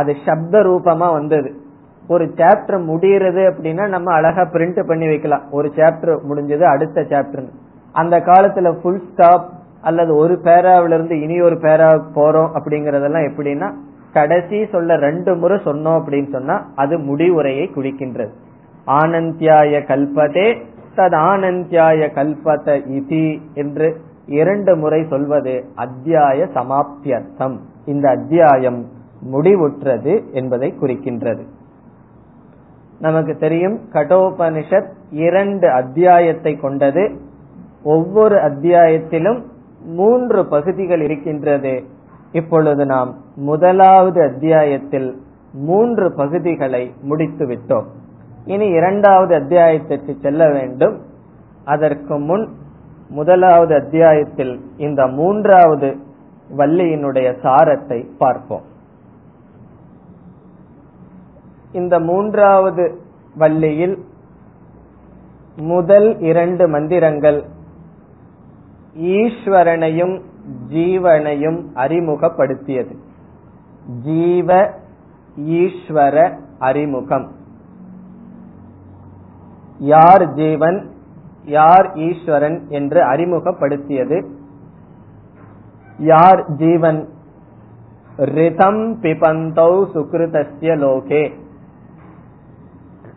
[0.00, 1.50] அது சப்த ரூபமா வந்தது.
[2.08, 5.46] ஒரு சாப்டர் முடியறது அப்படின்னா நம்ம அழகா பிரிண்ட் பண்ணி வைக்கலாம்.
[5.50, 7.48] ஒரு சாப்டர் முடிஞ்சது அடுத்த சாப்டர்
[7.92, 9.46] அந்த காலத்துல ஃபுல் ஸ்டாப்
[9.82, 13.68] அல்லது ஒரு பேராவில இருந்து இனி ஒரு பேரா போறோம் அப்படிங்கறதெல்லாம் எப்படின்னா
[14.12, 18.32] கடைசி சொல்ல ரெண்டு முறை சொன்னோம் அப்படின்னு சொன்னா அது முடிவுரையை குடிக்கின்றது
[18.86, 20.48] ஆனந்தியாய கல்பதே
[20.96, 23.88] தத் ஆனந்தியாய கல்பத இதி என்று
[24.26, 27.56] இரண்டு முறை சொல்வது அத்தியாய சமாப்தியர்த்தம்.
[27.84, 28.80] இந்த அத்தியாயம்
[29.32, 31.42] முடிவுற்றது என்பதை குறிக்கின்றது.
[33.00, 37.20] நமக்கு தெரியும் கடோபனிஷத் இரண்டு அத்தியாயத்தை கொண்டது.
[37.82, 39.42] ஒவ்வொரு அத்தியாயத்திலும்
[39.84, 41.84] மூன்று பகுதிகள் இருக்கின்றது.
[42.32, 47.84] இப்பொழுது நாம் முதலாவது அத்தியாயத்தில் மூன்று பகுதிகளை முடித்து விட்டோம்.
[48.44, 51.02] இனி இரண்டாவது அத்தியாயத்திற்கு செல்ல வேண்டும்.
[51.64, 52.48] அதற்கு முன்
[53.08, 55.96] முதலாவது அத்தியாயத்தில் இந்த மூன்றாவது
[56.56, 58.76] வள்ளியினுடைய சாரத்தை பார்ப்போம்.
[61.72, 62.98] இந்த மூன்றாவது
[63.34, 64.04] வள்ளியில்
[65.56, 67.44] முதல் இரண்டு மந்திரங்கள்
[68.96, 70.22] ஈஸ்வரனையும்
[70.70, 72.96] ஜீவனையும் அறிமுகப்படுத்தியது.
[74.04, 74.74] ஜீவ
[75.38, 77.32] ஈஸ்வர அறிமுகம்.
[79.78, 80.90] யார் ஜீவன்
[81.44, 84.26] யார் ஈஸ்வரன் என்று அறிமுகப்படுத்தியது.
[85.98, 87.08] யார் ஜீவன்?
[88.16, 91.46] ரிதம் பிபந்தௌ சுக்ருதஸ்ய லோகே.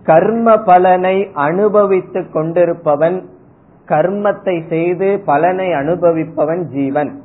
[0.03, 3.25] கர்ம பலனை அனுபவித்துக் கொண்டிருப்பவன்
[3.85, 7.21] கர்மத்தை செய்து பலனை அனுபவிப்பவன் ஜீவன்.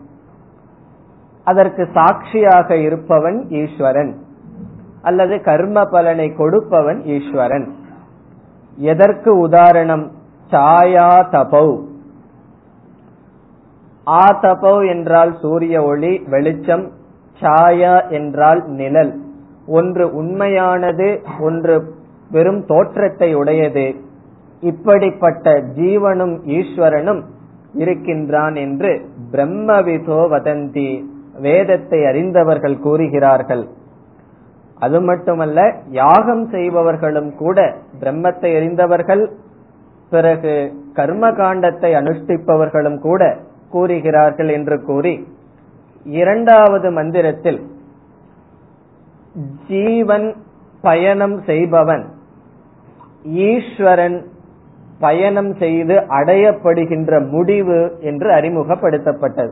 [1.45, 4.17] அதற்கு சாட்சியாக இருப்பவன் ஈஸ்வரன்
[5.03, 7.75] அல்லது கர்ம பலனை கொடுப்பவன் ஈஸ்வரன்.
[8.77, 10.13] எதற்கு உதாரணம்?
[10.51, 11.83] சாயா தபௌ.
[14.09, 16.91] ஆ தபௌ என்றால் சூரிய ஒளி வெளிச்சம்.
[17.41, 19.21] சாயா என்றால் நிழல்.
[19.67, 21.95] ஒன்று உண்மையானது ஒன்று
[22.31, 23.87] வெறும் தோற்றத்தை உடையது.
[24.63, 27.23] இப்படிப்பட்ட ஜீவனும் ஈஸ்வரனும்
[27.75, 28.91] இருக்கின்றான் என்று
[29.33, 30.91] பிரம்மவிதோ வதந்தி
[31.41, 33.65] வேதத்தை அறிந்தவர்கள் கூறுகிறார்கள்.
[34.79, 35.61] அது மட்டுமல்ல
[35.91, 37.59] யாகம் செய்பவர்களும் கூட
[38.01, 39.25] பிரம்மத்தை அறிந்தவர்கள்
[40.13, 40.55] பிறகு
[40.93, 43.23] கர்ம காண்டத்தை அனுஷ்டிப்பவர்களும் கூட
[43.71, 45.15] கூறுகிறார்கள் என்று கூறி
[46.07, 47.61] இரண்டாவது மந்திரத்தில்
[49.69, 50.29] ஜீவன்
[50.81, 52.05] பயணம் செய்பவன்
[53.27, 54.27] ஈஸ்வரன்
[54.99, 59.51] பயணம் செய்து அடையப்படுகின்ற முடிவு என்று அறிமுகப்படுத்தப்பட்டது.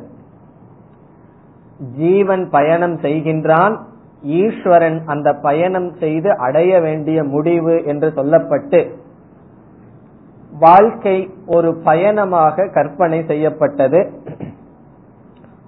[1.96, 3.78] ஜீவன் பயணம் செய்கின்றான்
[4.22, 8.90] ஈஸ்வரன் அந்த பயணம் செய்து அடைய வேண்டிய முடிவு என்று சொல்லப்பட்டு
[10.58, 14.10] வாழ்க்கை ஒரு பயணமாக கற்பனை செய்யப்பட்டது.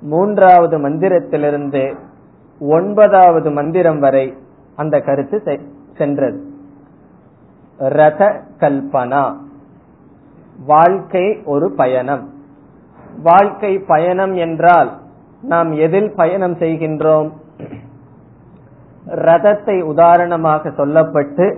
[0.00, 1.94] மூன்றாவது மந்திரத்திலிருந்து
[2.60, 4.34] ஒன்பதாவது மந்திரம் வரை
[4.76, 5.60] அந்த கருத்து
[5.96, 6.55] சென்றது.
[7.78, 9.34] ரத கல்பனா.
[10.66, 12.30] வாழ்க்கை ஒரு பயணம்.
[13.22, 14.98] வாழ்க்கை பயணம் என்றால்
[15.42, 17.30] நாம் எதில் பயணம் செய்கின்றோம்?
[19.06, 21.56] ரதத்தை உதாரணமாக சொல்லப்பட்டு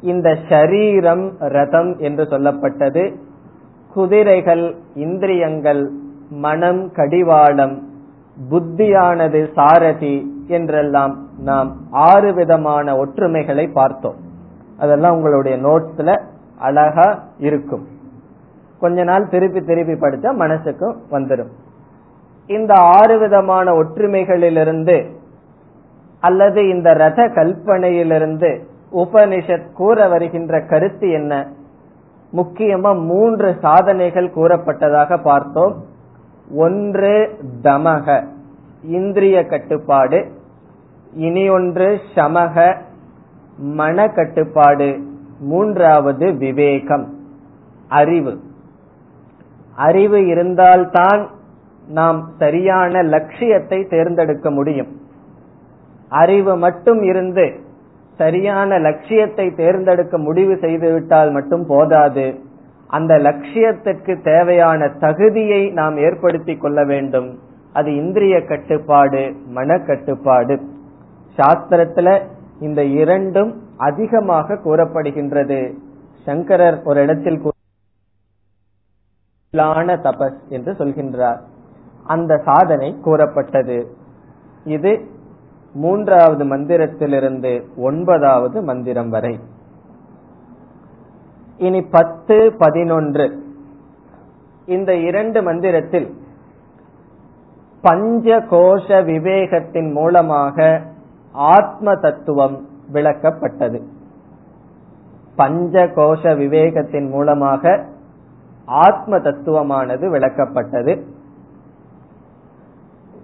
[0.00, 3.16] இந்த ஷரீரம் ரதம் என்று சொல்லப்பட்டது.
[3.94, 5.90] குதிரைகள் இந்திரியங்கள்
[6.30, 7.82] மனம் கடிவாளம்
[8.50, 14.28] புத்தியானது சாரதி என்றெல்லாம் நாம் ஆறு விதமான ஒற்றுமைகளை பார்த்தோம்.
[14.80, 16.20] அதெல்லாம் உங்களுடைய நோட்ஸ்ல
[16.58, 17.86] அழகா இருக்கும்.
[18.80, 21.50] கொஞ்ச நாள் திருப்பி திருப்பி படிச்சா மனசுக்கும் வந்துடும்
[22.46, 25.10] இந்த ஆறு விதமான ஒற்றுமைகளிலிருந்து
[26.20, 28.60] அல்லது இந்த ரத கல்பனையிலிருந்து
[28.92, 31.48] உபனிஷத் கூற வருகின்ற கருத்து என்ன?
[32.36, 35.84] முக்கியமா மூன்று சாதனைகள் கூறப்பட்டதாக பார்த்தோம்.
[36.54, 38.26] ஒன்று தமக
[38.82, 40.26] இந்திரிய கட்டுப்பாடு.
[41.14, 42.76] இனி ஒன்று சமக
[43.60, 45.00] மன கட்டுப்பாடு
[45.40, 47.14] மூன்றாவது விவேகம்.
[47.88, 48.40] அறிவு.
[49.76, 51.30] அறிவு இருந்தால்தான்
[51.88, 55.00] நாம் சரியான லட்சியத்தை தேர்ந்தெடுக்க முடியும்.
[56.08, 57.60] அறிவு மட்டும் இருந்து
[58.18, 62.40] சரியான லட்சியத்தை தேர்ந்தெடுக்க முடிவு செய்துவிட்டால் மட்டும் போதாது.
[62.86, 67.38] அந்த லட்சியத்திற்கு தேவையான தகுதியை நாம் ஏற்படுத்திக் கொள்ள வேண்டும்.
[67.72, 70.60] அது இந்திரிய கட்டுப்பாடு மன கட்டுப்பாடு
[71.36, 72.22] சாஸ்திரத்துல
[72.60, 75.74] இந்த இரண்டும் அதிகமாக கூறப்படுகின்றது.
[76.24, 77.42] சங்கரர் ஒரு இடத்தில்
[79.56, 81.40] தபஸ் என்று சொல்கின்றார்.
[82.04, 83.96] அந்த சாதனை கூறப்பட்டது.
[84.64, 85.00] இது
[85.72, 89.40] மூன்றாவது மந்திரத்திலிருந்து ஒன்பதாவது மந்திரம் வரை.
[91.58, 93.44] இனி பத்து பதினொன்று.
[94.66, 96.14] இந்த இரண்டு மந்திரத்தில்
[97.82, 100.82] பஞ்ச கோஷ விவேகத்தின் மூலமாக
[101.32, 103.82] ஆத்ம தத்துவம் விளக்கப்பட்டது.
[105.36, 107.84] பஞ்ச கோஷ விவேகத்தின் மூலமாக
[108.64, 111.02] ஆத்ம தத்துவமானது விளக்கப்பட்டது.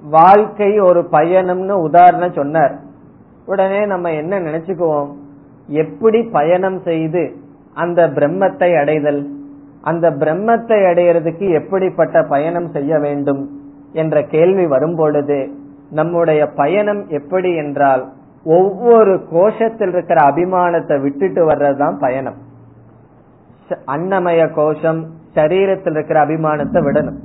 [0.03, 2.79] வாழ்க்கை ஒரு பயணம்னு உதாரணம் சொன்னார்.
[3.47, 5.13] உடனே நம்ம என்ன நினைச்சுக்குவோம்?
[5.67, 7.37] எப்படி பயணம் செய்து
[7.75, 9.31] அந்த பிரம்மத்தை அடைதல்?
[9.83, 13.51] அந்த பிரம்மத்தை அடையிறதுக்கு எப்படிப்பட்ட பயணம் செய்ய வேண்டும்?
[13.93, 15.51] என்ற கேள்வி வரும்பொழுது
[15.91, 18.03] நம்முடைய பயணம் எப்படி என்றால்
[18.45, 22.39] ஒவ்வொரு கோஷத்தில் இருக்கிற அபிமானத்தை விட்டுட்டு வர்றதுதான் பயணம்.
[23.87, 25.01] அன்னமய கோஷம்
[25.35, 27.19] சரீரத்தில் இருக்கிற அபிமானத்தை விடணும்.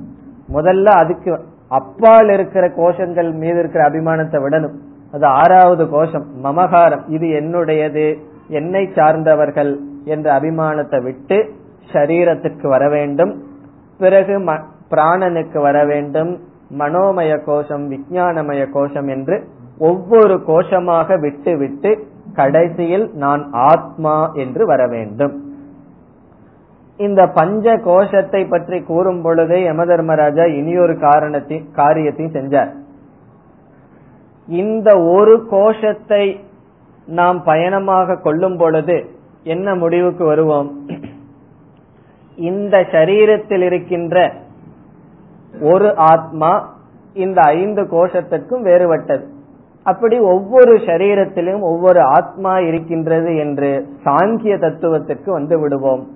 [0.53, 1.31] முதல்ல அதுக்கு
[1.67, 4.75] அப்பால் இருக்கிற கோஷங்கள் மீது இருக்கிற அபிமானத்தை விடணும்.
[5.11, 8.05] அது ஆறாவது கோஷம் மமகாரம் இது என்னுடையது
[8.47, 11.37] என்னை சார்ந்தவர்கள் என்ற அபிமானத்தை விட்டு
[11.93, 13.43] சரீரத்துக்கு வர வேண்டும்.
[13.97, 14.35] பிறகு
[14.91, 16.39] பிராணனுக்கு வர வேண்டும்.
[16.79, 19.37] மனோமய கோஷம் விஞ்ஞானமய கோஷம் என்று
[19.77, 21.91] ஒவ்வொரு கோஷமாக விட்டு விட்டு
[22.33, 25.33] கடைசியில் நான் ஆத்மா என்று வர வேண்டும்.
[26.97, 32.71] இந்த பஞ்ச கோஷத்தை பற்றி கூறும் பொழுதே யம தர்மராஜா இனியொரு காரணத்தையும் காரியத்தையும் செஞ்சார்.
[34.47, 36.23] இந்த ஒரு கோஷத்தை
[37.05, 38.97] நாம் பயணமாக கொள்ளும் பொழுது
[39.43, 40.69] என்ன முடிவுக்கு வருவோம்?
[42.37, 44.15] இந்த சரீரத்தில் இருக்கின்ற
[45.59, 46.73] ஒரு ஆத்மா
[47.13, 49.25] இந்த ஐந்து கோஷத்திற்கும் வேறுபட்டது.
[49.83, 56.07] அப்படி ஒவ்வொரு சரீரத்திலும் ஒவ்வொரு ஆத்மா இருக்கின்றது என்று சாங்கிய தத்துவத்திற்கு வந்து விடுவோம்.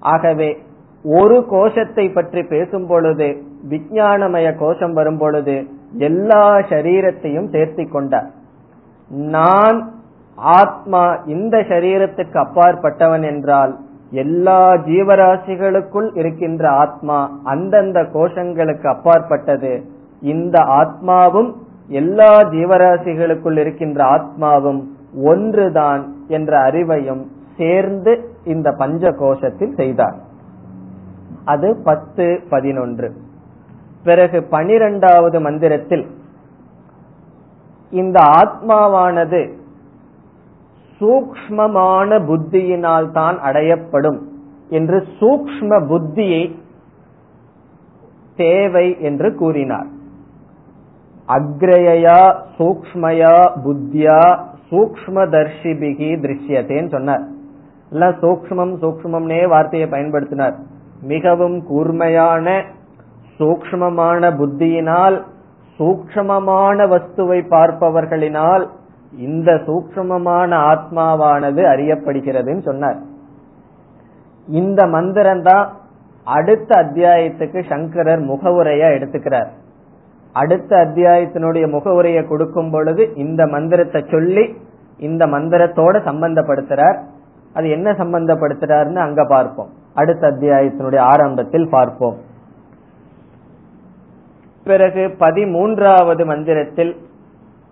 [0.00, 0.58] ஆகவே
[1.04, 5.66] ஒரு கோஷத்தை பற்றி பேசும் பொழுது விஞ்ஞானமய கோஷம் வரும் பொழுது
[5.98, 8.30] எல்லா சரீரத்தையும் சேர்த்தி கொண்டார்.
[9.08, 9.92] நான்
[10.36, 13.78] ஆத்மா இந்த சரீரத்துக்கு அப்பாற்பட்டவன் என்றால்
[14.12, 19.84] எல்லா ஜீவராசிகளுக்குள் இருக்கின்ற ஆத்மா அந்தந்த கோஷங்களுக்கு அப்பாற்பட்டது.
[20.20, 21.54] இந்த ஆத்மாவும்
[21.88, 24.82] எல்லா ஜீவராசிகளுக்குள் இருக்கின்ற ஆத்மாவும்
[25.24, 30.16] ஒன்றுதான் என்ற அறிவையும் சேர்ந்து இந்த பஞ்ச கோஷத்தில் செய்தார்.
[31.44, 33.14] அது பத்து பதினொன்று.
[34.04, 36.06] பிறகு பனிரெண்டாவது மந்திரத்தில்
[37.90, 39.60] இந்த ஆத்மாவானது
[41.02, 44.20] சூக்மமான புத்தியினால் தான் அடையப்படும்
[44.70, 46.42] என்று சூக்ம புத்தியை
[48.36, 49.88] தேவை என்று கூறினார்.
[51.28, 52.20] அக்ரயா
[52.58, 54.20] சூக்மயா புத்தியா
[54.70, 57.24] சூக்மதர்ஷிபிகி திருஷ்யத்தேன்னு சொன்னார்.
[57.92, 60.56] எல்லாம் சூக்மம் சூக்மம்னே வார்த்தையை பயன்படுத்தினார்.
[61.12, 62.46] மிகவும் கூர்மையான
[63.40, 65.16] சூக்மமான புத்தியினால்
[65.78, 68.64] சூக்மமான வஸ்துவை பார்ப்பவர்களினால்
[69.16, 72.96] இந்த சூக்மமான ஆத்மாவானது அறியப்படுகிறதுன்னு சொன்னார்.
[74.46, 75.72] இந்த மந்திரம் தான்
[76.24, 79.46] அடுத்த அத்தியாயத்துக்கு சங்கரர் முகவுரையா எடுத்துக்கிறார்.
[80.32, 84.56] அடுத்த அத்தியாயத்தினுடைய முகவுரையை கொடுக்கும் பொழுது இந்த மந்திரத்தை சொல்லி
[84.98, 87.00] இந்த மந்திரத்தோட சம்பந்தப்படுத்துறார்.
[87.54, 89.68] அது என்ன சம்பந்தப்படுத்துறாருன்னு அங்க பார்ப்போம்.
[89.94, 92.16] அடுத்த அத்தியாயத்தினுடைய ஆரம்பத்தில் பார்ப்போம்.
[94.64, 96.96] பிறகு பதிமூன்றாவது மந்திரத்தில்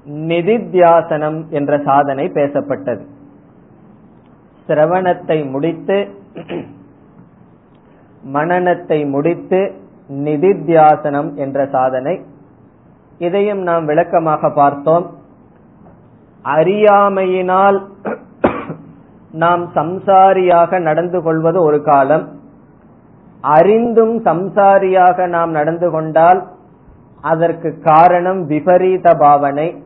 [0.07, 3.05] நிதித்தியாசனம் என்ற சாதனை பேசப்பட்டது.
[4.68, 6.09] சிரவணத்தை முடித்து
[8.32, 9.72] மனநத்தை முடித்து
[10.09, 12.24] நிதித்தியாசனம் என்ற சாதனை.
[13.18, 15.18] இதையும் நாம் விளக்கமாக பார்த்தோம்.
[16.44, 17.88] அறியாமையினால்
[19.32, 22.28] நாம் சம்சாரியாக நடந்து கொள்வது ஒரு காலம்.
[23.40, 26.46] அறிந்தும் சம்சாரியாக நாம் நடந்து கொண்டால்
[27.20, 29.84] அதற்கு காரணம் விபரீத பாவனை.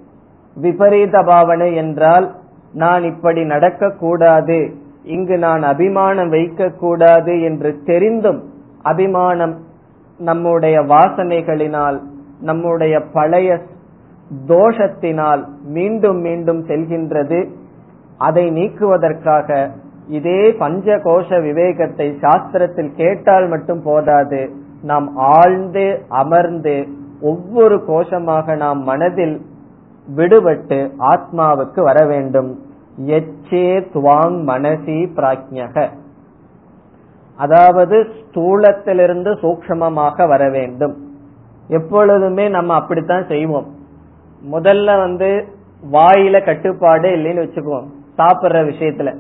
[0.55, 2.35] விபரீத பாவனை என்றால்
[2.73, 8.43] நான் இப்படி நடக்க கூடாது இங்கு நான் அபிமானம் வைக்க கூடாது என்று தெரிந்தும்
[8.83, 9.59] அபிமானம்
[10.19, 12.01] நம்முடைய வாசனைகளினால்
[12.41, 13.61] நம்முடைய பழைய
[14.49, 17.49] தோஷத்தினால் மீண்டும் மீண்டும் செல்கின்றது.
[18.19, 19.71] அதை நீக்குவதற்காக
[20.09, 24.51] இதே பஞ்ச கோஷ விவேகத்தை சாஸ்திரத்தில் கேட்டால் மட்டும் போதாது
[24.83, 26.87] நாம் ஆழ்ந்து அமர்ந்து
[27.21, 29.41] ஒவ்வொரு கோஷமாக நாம் மனதில்
[30.17, 32.63] விடுபட்டு ஆத்மாவுக்கு வர வேண்டும்.
[33.07, 35.89] எச்சே துவாங் மனசி பிராஜ்யக
[37.37, 41.13] அதாவது ஸ்தூலத்திலிருந்து சூக்ஷமமாக வர வேண்டும்.
[41.69, 43.75] எப்பொழுதுமே நம்ம அப்படித்தான் செய்வோம்.
[44.53, 45.45] முதல்ல வந்து
[45.93, 47.87] வாயில கட்டுப்பாடு இல்லைன்னு வச்சுக்குவோம்.
[48.19, 49.17] சாப்பிடுற விஷயத்துல.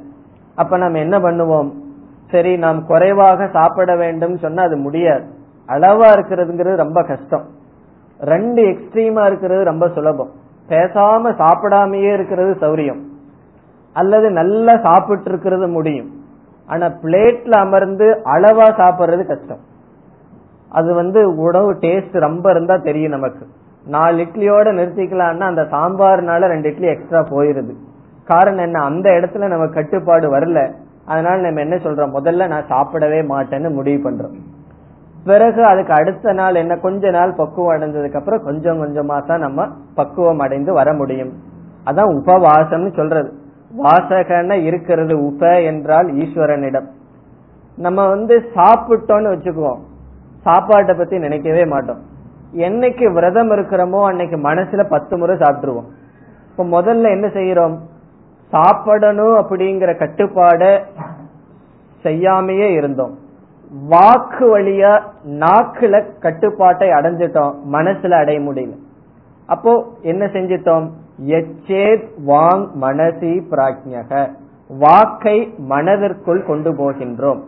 [0.54, 1.72] அப்ப நம்ம என்ன பண்ணுவோம்?
[2.30, 5.24] சரி நாம் குறைவாக சாப்பிட வேண்டும் சொன்னா அது முடியாது.
[5.68, 7.48] அளவா இருக்கிறதுங்கிறது ரொம்ப கஷ்டம்.
[8.18, 10.42] ரெண்டு எக்ஸ்ட்ரீமா இருக்கிறது ரொம்ப சுலபம்.
[10.68, 13.00] பேசாம சாப்பிடாமையே இருக்கிறது சௌரியம்.
[13.92, 16.10] அல்லது நல்லா சாப்பிட்டு இருக்கிறது முடியும்.
[16.66, 19.58] ஆனா பிளேட்ல அமர்ந்து அளவா சாப்பிடுறது கஷ்டம்.
[20.68, 23.46] அது வந்து உணவு டேஸ்ட் ரொம்ப இருந்தா தெரியும் நமக்கு.
[23.86, 27.74] நாலு இட்லியோட நிறுத்திக்கலாம்னா அந்த சாம்பார்னால ரெண்டு இட்லி எக்ஸ்ட்ரா போயிருது.
[28.24, 28.82] காரணம் என்ன?
[28.82, 30.72] அந்த இடத்துல நம்ம கட்டுப்பாடு வரல.
[31.06, 32.10] அதனால நம்ம என்ன சொல்றோம்?
[32.22, 34.53] முதல்ல நான் சாப்பிடவே மாட்டேன்னு முடிவு பண்றோம்.
[35.24, 40.38] பிறகு அதுக்கு அடுத்த நாள் என்ன கொஞ்ச நாள் பக்குவம் அடைஞ்சதுக்கு அப்புறம் கொஞ்சம் கொஞ்சமா தான் நம்ம பக்குவம்
[40.38, 41.32] அடைந்து வர முடியும்.
[41.86, 43.32] அதான் உபவாசம்னு சொல்றது.
[43.82, 46.86] வாசகன இருக்கிறது உப என்றால் ஈஸ்வரனிடம்.
[47.76, 49.80] நம்ம வந்து சாப்பிட்டோம்னு வச்சுக்குவோம்.
[50.42, 51.98] சாப்பாட்டை பத்தி நினைக்கவே மாட்டோம்.
[52.52, 55.88] என்னைக்கு விரதம் இருக்கிறோமோ அன்னைக்கு மனசுல பத்து முறை சாப்பிட்டுருவோம்.
[56.50, 57.76] இப்ப முதல்ல என்ன செய்யறோம்?
[58.50, 60.80] சாப்பிடணும் அப்படிங்கிற கட்டுப்பாட
[62.02, 63.22] செய்யாமையே இருந்தோம்.
[63.82, 65.00] வாக்கு வழியா
[65.30, 68.70] நாக்குல கட்டுப்பாட்டை அடைஞ்சிட்டோம் மனசுல அடைய முடியல.
[69.46, 70.88] அப்போ என்ன செஞ்சிட்டோம்?
[71.26, 74.28] எச்சேத் வாங் மனசி பிராஜ்யக.
[74.68, 77.40] வாக்கை மனதிற்குள் கொண்டு போகின்றோம்.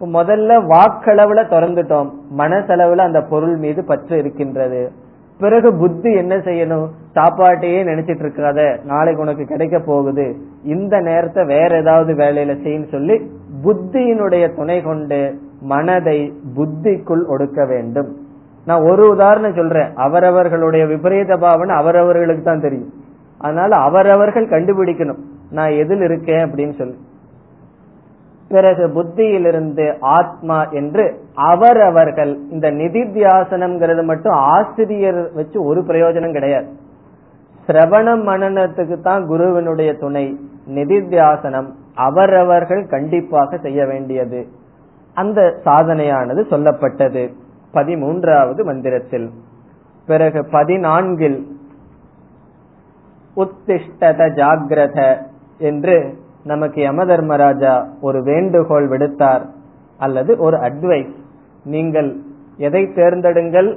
[0.00, 2.10] முதல்ல வாக்களவுல திறந்துட்டோம்.
[2.38, 4.90] மனசளவுல அந்த பொருள் மீது பற்று இருக்கின்றது.
[5.38, 6.88] பிறகு புத்தி என்ன செய்யணும்?
[7.14, 10.36] சாப்பாட்டையே நினைச்சிட்டு இருக்காத நாளைக்கு உனக்கு கிடைக்க போகுது.
[10.64, 13.30] இந்த நேரத்தை வேற ஏதாவது வேலையில செய்யன்னு சொல்லி
[13.64, 18.16] புத்தியினுடைய துணை கொண்டு மனதை புத்திக்குள் ஒடுக்க வேண்டும்.
[18.66, 19.94] நான் ஒரு உதாரணம் சொல்றேன்.
[19.94, 22.92] அவரவர்களுடைய விபரீத பாவனை அவரவர்களுக்கு தான் தெரியும்.
[23.38, 25.18] அதனால அவரவர்கள் கண்டுபிடிக்கணும்.
[25.50, 26.96] நான் எதில் இருக்கேன் அப்படின்னு சொல்லி.
[28.48, 36.66] பிறகு புத்தியிலிருந்து ஆத்மா என்று அவரவர்கள் இந்த நிதித்தியாசனம்ங்கிறது மட்டும் ஆசிரியர் வச்சு ஒரு பிரயோஜனம் கிடையாது.
[37.66, 40.40] சிரவணம் மனநத்துக்கு தான் குருவினுடைய துணை.
[40.74, 44.46] நிதித்தியாசனம் அவரவர்கள் கண்டிப்பாக செய்ய வேண்டியது.
[45.16, 47.22] அந்த சாதனையானது சொல்லப்பட்டது.
[47.74, 49.28] பதிமூன்றாவது மந்திரத்தில்.
[50.06, 51.38] பிறகு பதினான்கில்
[53.36, 54.98] உத்திஷ்டத ஜாகிரத
[55.58, 55.96] என்று
[56.44, 59.44] நமக்கு யம தர்மராஜா ஒரு வேண்டுகோள் விடுத்தார்.
[59.98, 61.14] அல்லது ஒரு அட்வைஸ்
[61.64, 62.10] நீங்கள்
[62.56, 63.70] எதை தேர்ந்தெடுங்கள்?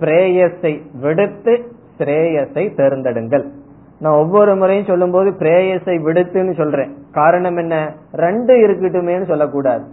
[0.00, 1.54] பிரேயஸை விடுத்து
[1.98, 3.44] ஸ்ரேயஸை தேர்ந்தெடுங்கள்.
[3.98, 6.92] நான் ஒவ்வொரு முறையும் சொல்லும் போது பிரேயஸை விடுத்துன்னு சொல்றேன்.
[7.12, 7.94] காரணம் என்ன?
[8.12, 9.84] ரெண்டு இருக்கட்டுமேன்னு சொல்லக்கூடாது.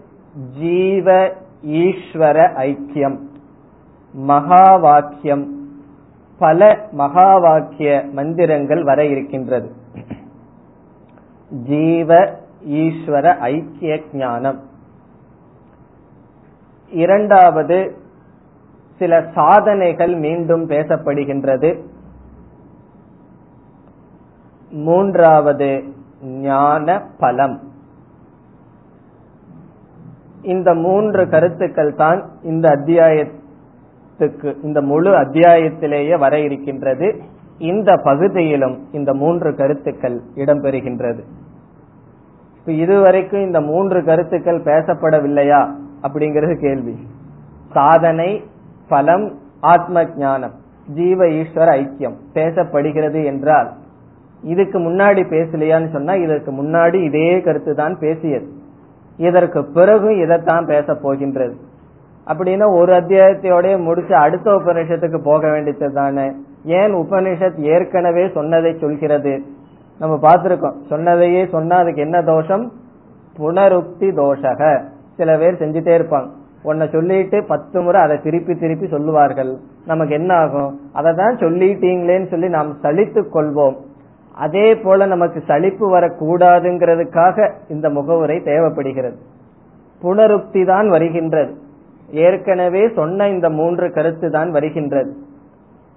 [0.56, 1.30] ஜீவ
[1.82, 3.18] ஈஸ்வர ஐக்கியம்
[4.14, 5.57] மகா வாக்கியம்
[6.39, 9.71] பல மகா வாக்கிய மந்திரங்கள் வர இருக்கின்றது.
[11.63, 12.33] ஜீவ
[12.67, 14.59] ஈஸ்வர ஐக்கிய ஞானம்.
[16.89, 17.95] இரண்டாவது
[18.97, 21.81] சில சாதனைகள் மீண்டும் பேசப்படுகின்றது.
[24.69, 25.83] மூன்றாவது
[26.23, 27.59] ஞான பலம்.
[30.41, 32.67] இந்த மூன்று கருத்துக்கள் தான் இந்த
[34.19, 37.21] கருத்துக்கு இந்த முழு அத்தியாயத்திலேயே வர இருக்கின்றது
[37.57, 41.19] இந்த பகுதியிலும் இந்த மூன்று கருத்துக்கள் இடம்பெறுகின்றது.
[42.65, 45.61] இதுவரைக்கும் இந்த மூன்று கருத்துக்கள் பேசப்படவில்லையா?
[46.03, 46.95] அப்படிங்கிறது கேள்வி.
[47.71, 48.43] சாதனை
[48.87, 50.51] பலம் ஆத்ம ஞானம்
[50.93, 53.71] ஜீவ ஈஸ்வர ஐக்கியம் பேசப்படுகிறது என்றால்
[54.43, 58.47] இதுக்கு முன்னாடி பேசலையான்னு சொன்னா இதற்கு முன்னாடி இதே கருத்து தான் பேசியது.
[59.17, 61.67] இதற்கு பிறகு இதைத்தான் பேச போகின்றது.
[62.29, 66.31] அப்படின்னா ஒரு அத்தியாயத்தையோடய முடிச்சு அடுத்த உபநிஷத்துக்கு போக வேண்டியது தானே?
[66.65, 69.41] ஏன் உபனிஷத் ஏற்கனவே சொன்னதை சொல்கிறது?
[69.99, 70.73] நம்ம பார்த்திருக்கோம்.
[70.89, 72.71] சொன்னதையே சொன்னா அதுக்கு என்ன தோஷம்?
[73.37, 74.83] புனருக்தி தோஷக.
[75.15, 76.27] சில பேர் செஞ்சுட்டே இருப்பாங்க.
[76.63, 79.57] உன்னை சொல்லிட்டு பத்து முறை அதை திருப்பி திருப்பி சொல்லுவார்கள்.
[79.85, 80.79] நமக்கு என்ன ஆகும்?
[80.93, 83.75] அதை தான் சொல்லிட்டீங்களேன்னு சொல்லி நாம் சலித்து கொள்வோம்.
[84.35, 89.17] அதே போல நமக்கு சலிப்பு வரக்கூடாதுங்கிறதுக்காக இந்த முகவுரை தேவைப்படுகிறது.
[90.03, 91.55] புனருக்தி தான் வருகின்றது.
[92.25, 95.11] ஏற்கனவே சொன்ன இந்த மூன்று கருத்து தான் வருகின்றது.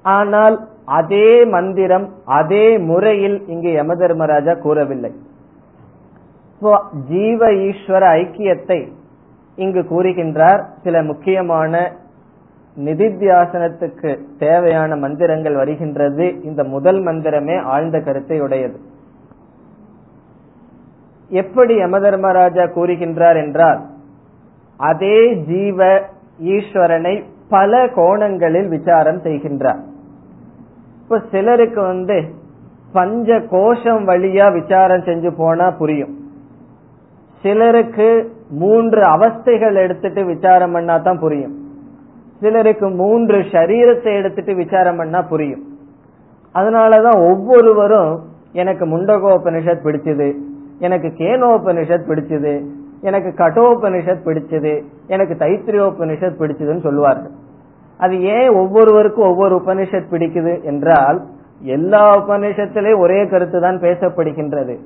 [0.05, 0.57] ஆனால்
[0.99, 2.07] அதே மந்திரம்
[2.39, 5.13] அதே முறையில் இங்கு யம தர்மராஜா கூறவில்லை
[7.11, 8.81] ஜீவ ஈஸ்வர ஐக்கியத்தை
[9.59, 10.61] இங்கு கூறுகின்றார்.
[10.85, 11.81] சில முக்கியமான
[12.77, 16.27] நிதித்தியாசனத்துக்கு தேவையான மந்திரங்கள் வருகின்றது.
[16.49, 18.79] இந்த முதல் மந்திரமே ஆழ்ந்த கருத்தை உடையது
[21.31, 23.81] எப்படி யம தர்மராஜா கூறுகின்றார் என்றால்
[24.89, 26.01] அதே ஜீவ
[26.43, 27.15] ஈஸ்வரனை
[27.49, 29.81] பல கோணங்களில் விசாரம் செய்கின்றார்.
[31.03, 32.17] இப்ப சிலருக்கு வந்து
[32.93, 36.15] பஞ்ச கோஷம் வழியா விசாரம் செஞ்சு போனா புரியும்.
[37.43, 38.09] சிலருக்கு
[38.51, 41.55] மூன்று அவஸ்தைகள் எடுத்துட்டு விசாரம் பண்ணா தான் புரியும்.
[42.41, 45.65] சிலருக்கு மூன்று சரீரத்தை எடுத்துட்டு விசாரம் பண்ணா புரியும்.
[46.55, 48.13] அதனாலதான் ஒவ்வொருவரும்
[48.53, 50.29] எனக்கு முண்டகோபனிஷத் பிடிச்சது
[50.79, 52.55] எனக்கு கேனோபனிஷத் பிடிச்சது
[53.03, 54.73] எனக்கு கட்டோபனிஷத் பிடிச்சது
[55.07, 57.31] எனக்கு தைத்திரியோபனிஷத் பிடிச்சதுன்னு சொல்லுவார்கள்.
[57.99, 61.19] அது ஏன் ஒவ்வொருவருக்கும் ஒவ்வொரு உபனிஷத் பிடிக்குது என்றால்
[61.61, 64.77] எல்லா உபனிஷத்திலே ஒரே கருத்து தான் பேசப்படுகின்றது.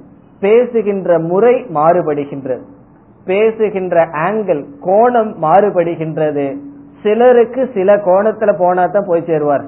[0.41, 2.65] பேசுகின்ற முறை மாறுபடுகின்றது.
[3.25, 6.47] பேசுகின்ற ஆங்கிள் கோணம் மாறுபடுகின்றது.
[7.03, 9.65] சிலருக்கு சில கோணத்துல போனா தான் போய் சேருவார்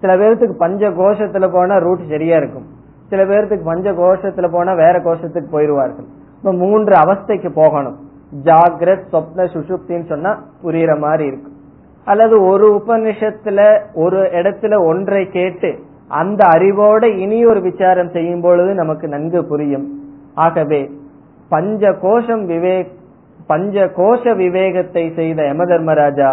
[0.00, 2.66] சில பேர்த்துக்கு பஞ்ச கோஷத்துல போனா ரூட் சரியா இருக்கும்.
[3.08, 6.08] சில பேர்த்துக்கு பஞ்ச கோஷத்துல போனா வேற கோஷத்துக்கு போயிருவார்கள்.
[6.38, 7.96] இப்ப மூன்று அவஸ்தைக்கு போகணும்.
[8.44, 10.32] ஜாகிரத் சொப்ன சுசுப்தின்னு சொன்னா
[10.64, 11.56] புரியுற மாதிரி இருக்கும்
[12.04, 13.60] அல்லது ஒரு உபனிஷத்துல
[13.94, 15.70] ஒரு இடத்துல ஒன்றை கேட்டு
[16.20, 19.86] அந்த அறிவோட இனி ஒரு விசாரம் செய்யும் பொழுது நமக்கு நன்கு புரியும்.
[20.34, 20.80] ஆகவே
[21.48, 22.92] பஞ்ச கோஷம் விவேக்
[23.46, 26.30] பஞ்ச கோஷ விவேகத்தை செய்த யம தர்மராஜா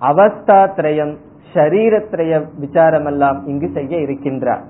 [0.00, 1.14] அவஸ்தா திரயம்
[1.52, 4.64] ஷரீரத்திரய விசாரம் எல்லாம் இங்கு செய்ய இருக்கின்றார்.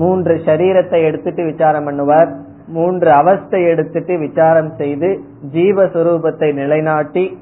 [0.00, 2.30] மூன்று சரீரத்தை எடுத்துட்டு விசாரம் பண்ணுவார்.
[2.66, 5.20] மூன்று அவஸ்தை எடுத்துட்டு விசாரம் செய்து
[5.52, 7.38] ஜீவஸ்வரூபத்தை நிலைநாட்டி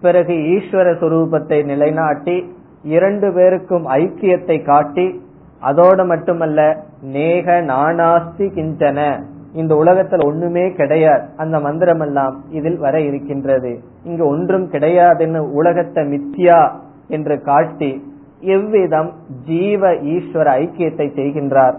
[0.00, 5.24] பிறகு ஈஸ்வர சுரூபத்தை நிலைநாட்டி இரண்டு பேருக்கும் ஐக்கியத்தை காட்டி
[5.60, 9.24] அதோடு மட்டுமல்ல நேக நானாஸ்தி கிஞ்சன.
[9.52, 11.24] இந்த உலகத்தில் ஒண்ணுமே கிடையாது.
[11.36, 13.80] அந்த மந்திரம் எல்லாம் இதில் வர இருக்கின்றது.
[14.04, 16.70] இங்கு ஒன்றும் கிடையாதுன்னு உலகத்தை மித்தியா
[17.08, 18.02] என்று காட்டி
[18.40, 19.12] எவ்விதம்
[19.44, 21.74] ஜீவ ஈஸ்வர ஐக்கியத்தை செய்கின்றார்.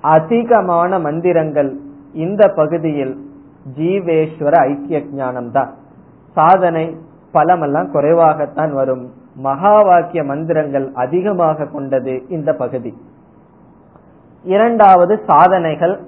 [0.00, 1.76] அதிகமான மந்திரங்கள்
[2.12, 3.14] இந்த பகுதியில்
[3.78, 5.70] ஜீவேஸ்வர ஐக்கிய ஞானம் தான்
[6.32, 6.96] சாதனை
[7.32, 9.10] பலமெல்லாம் குறைவாகத்தான் வரும்.
[9.34, 12.94] மகா வாக்கிய மந்திரங்கள் அதிகமாக கொண்டது இந்த பகுதி.
[14.44, 16.00] இரண்டாவது சாதனைகள்.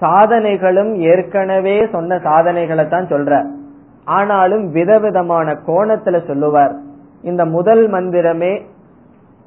[0.00, 3.50] சாதனைகளும் ஏற்கனவே சொன்ன சாதனைகளை தான் சொல்ற.
[4.04, 6.74] ஆனாலும் விதவிதமான கோணத்துல சொல்லுவார்.
[7.22, 8.62] இந்த முதல் மந்திரமே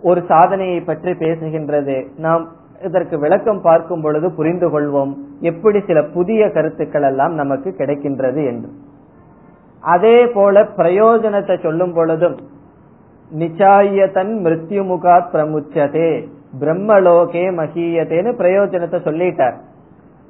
[0.02, 2.08] ஒரு சாதனையை பற்றி பேசுகின்றது.
[2.18, 2.52] நாம்
[2.88, 5.12] இதற்கு விளக்கம் பார்க்கும் பொழுது புரிந்து கொள்வோம்
[5.50, 8.70] எப்படி சில புதிய கருத்துக்கள் எல்லாம் நமக்கு கிடைக்கின்றது என்று.
[9.84, 12.38] அதே போல பிரயோஜனத்தை சொல்லும் பொழுதும்
[13.32, 16.10] நிச்சாயத்தன் மிருத்யுமுகா பிரமுச்சதே
[16.62, 19.56] பிரம்மலோகே மகியதேன்னு பிரயோஜனத்தை சொல்லிட்டார்.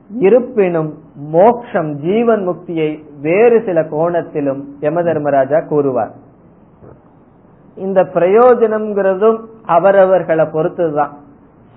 [0.09, 0.91] இருப்பினும்
[1.35, 2.89] மோக்ஷம் ஜீவன் முக்தியை
[3.21, 6.13] வேறு சில கோணத்திலும் யம தர்மராஜா கூறுவார்.
[7.77, 9.37] இந்த பிரயோஜனம்ங்கிறதும்
[9.75, 11.13] அவரவர்களை பொறுத்துதான்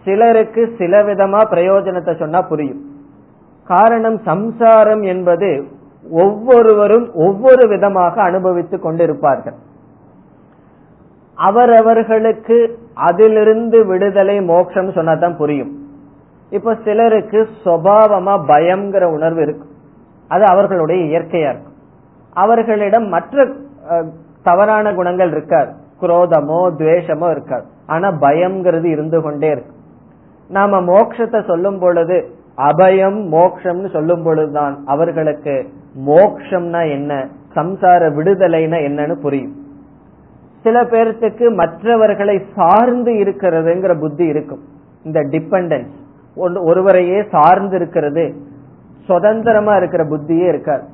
[0.06, 2.82] சிலருக்கு சில விதமா பிரயோஜனத்தை சொன்னா புரியும்.
[3.70, 5.48] காரணம் சம்சாரம் என்பது
[6.24, 9.56] ஒவ்வொருவரும் ஒவ்வொரு விதமாக அனுபவித்துக் கொண்டிருப்பார்கள்.
[11.38, 12.56] அவரவர்களுக்கு
[13.08, 15.72] அதிலிருந்து விடுதலை மோட்சம் சொன்னாதான் புரியும்.
[16.52, 19.72] இப்ப சிலருக்கு சுவாவமா பயம்ங்கிற உணர்வு இருக்கும்
[20.30, 21.74] அது அவர்களுடைய இயற்கையா இருக்கும்
[22.42, 23.46] அவர்களிடம் மற்ற
[24.42, 25.70] தவறான குணங்கள் இருக்காது.
[26.00, 27.66] குரோதமோ துவேஷமோ இருக்காது.
[27.86, 29.72] ஆனா பயம்ங்கிறது இருந்து கொண்டே இருக்கு.
[30.48, 32.16] நாம மோக்ஷத்தை சொல்லும் பொழுது
[32.56, 35.66] அபயம் மோக்ஷம்னு சொல்லும் பொழுதுதான் அவர்களுக்கு
[36.06, 39.54] மோக்ஷம்னா என்ன சம்சார விடுதலைனா என்னன்னு புரியும்.
[40.62, 44.62] சில பேர்த்துக்கு மற்றவர்களை சார்ந்து இருக்கிறதுங்கிற புத்தி இருக்கும்.
[45.04, 45.94] இந்த டிபெண்டன்ஸ்
[46.60, 48.34] ஒருவரையே சார்ந்து இருக்கிறது
[49.04, 50.84] சுதந்திரமா இருக்கிற புத்தியே இருக்கார்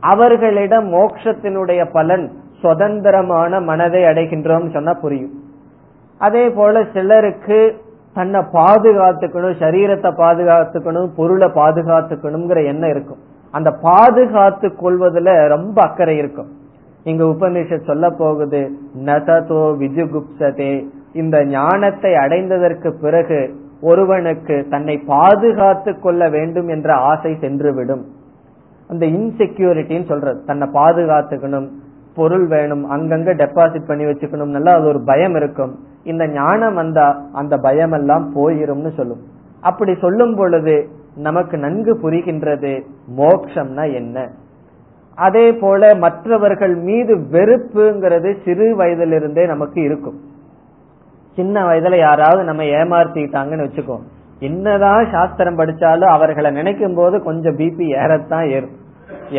[0.00, 5.34] அவர்களிடம் மோட்சத்தினுடைய பலன் சுதந்திரமான மனதை அடைகின்றோம் சொன்னா புரியும்.
[6.18, 7.60] அதே போல சிலருக்கு
[8.18, 13.20] தன்னை பாதுகாத்துக்கணும் சரீரத்தை பாதுகாத்துக்கணும் பொருளை பாதுகாத்துக்கணுங்கிற எண்ணம் இருக்கும்.
[13.54, 16.48] அந்த பாதுகாத்து கொள்வதுல ரொம்ப அக்கறை இருக்கும்.
[17.10, 18.60] இங்க உபநிஷத் சொல்ல போகுது
[19.08, 20.72] நததோ விஜுகுப்சதே.
[21.20, 23.38] இந்த ஞானத்தை அடைந்ததற்கு பிறகு
[23.90, 28.04] ஒருவனுக்கு தன்னை பாதுகாத்து கொள்ள வேண்டும் என்ற ஆசை சென்றுவிடும்.
[28.90, 31.68] அந்த இன்செக்யூரிட்டின்னு சொல்றது தன்னை பாதுகாத்துக்கணும்
[32.18, 35.74] பொருள் வேணும் அங்கங்க டெபாசிட் பண்ணி வச்சுக்கணும் நல்லா அது ஒரு பயம் இருக்கும்.
[36.12, 39.22] இந்த ஞானம் வந்தா அந்த பயம் எல்லாம் போயிரும்னு சொல்லும்.
[39.60, 40.76] அப்படி சொல்லும் பொழுது
[41.26, 42.72] நமக்கு நன்கு புரிகின்றது
[43.16, 44.16] மோக்ஷம்னா என்ன?
[45.26, 50.18] அதே போல மற்றவர்கள் மீது வெறுப்புங்கிறது சிறு வயதிலிருந்தே நமக்கு இருக்கும்.
[51.36, 53.96] சின்ன வயதுல யாராவது நம்ம ஏமாத்திட்டாங்கன்னு வச்சுக்கோ
[54.40, 58.76] என்னதான் சாஸ்திரம் படிச்சாலும் அவர்களை நினைக்கும் போது கொஞ்சம் பிபி ஏறத்தான் ஏறும்.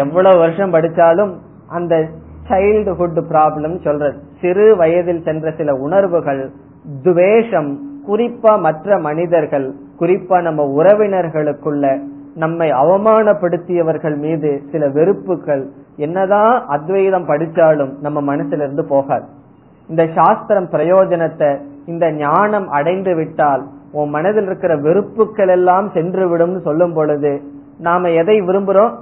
[0.04, 1.32] எவ்வளவு வருஷம் படிச்சாலும்
[1.68, 1.96] அந்த
[2.50, 4.18] சைல்டுஹுட் ப்ராப்ளம் சொல்றது.
[4.42, 6.52] சிறு வயதில் சென்ற சில உணர்வுகள்
[7.04, 12.02] துவேஷம் குறிப்பா மற்ற மனிதர்கள் குறிப்பா நம்ம உறவினர்களுக்குள்ள
[12.36, 19.26] நம்மை அவமானப்படுத்தியவர்கள் மீது சில வெறுப்புகள் என்னதான் அத்வைதம் படிச்சாலும் நம்ம மனசுல இருந்து போகாது.
[19.90, 26.94] இந்த சாஸ்திரம் பிரயோஜனத்தை இந்த ஞானம் அடைந்து விட்டால் உன் மனதில் இருக்கிற வெறுப்புகள் எல்லாம் சென்று விடும் சொல்லும்
[26.94, 27.42] பொழுது
[27.80, 28.94] நாம எதை விரும்புறோம்?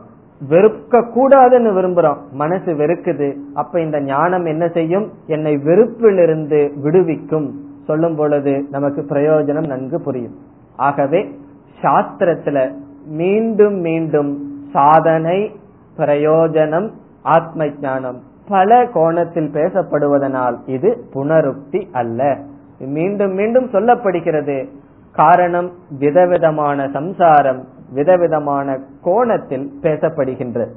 [0.49, 3.35] வெறுக்க கூடாதுன்னு விரும்புறோம் மனசு வெறுக்குது.
[3.53, 5.11] அப்ப இந்த ஞானம் என்ன செய்யும்?
[5.27, 7.51] என்னை வெறுப்பிலிருந்து விடுவிக்கும்.
[7.85, 10.35] சொல்லும் பொழுது நமக்கு பிரயோஜனம் நன்கு புரியும்.
[10.75, 11.39] ஆகவே
[11.81, 12.71] சாஸ்திரத்துல
[13.05, 14.37] மீண்டும் மீண்டும்
[14.71, 15.51] சாதனை
[15.97, 16.89] பிரயோஜனம்
[17.21, 22.37] ஆத்ம ஞானம் பல கோணத்தில் பேசப்படுவதனால் இது புனருக்தி அல்ல.
[22.79, 24.67] மீண்டும் மீண்டும் சொல்லப்படுகிறது.
[25.11, 27.67] காரணம் விதவிதமான சம்சாரம்.
[27.89, 30.71] விதவிதமான கோணத்தில் பேசப்படுகின்றது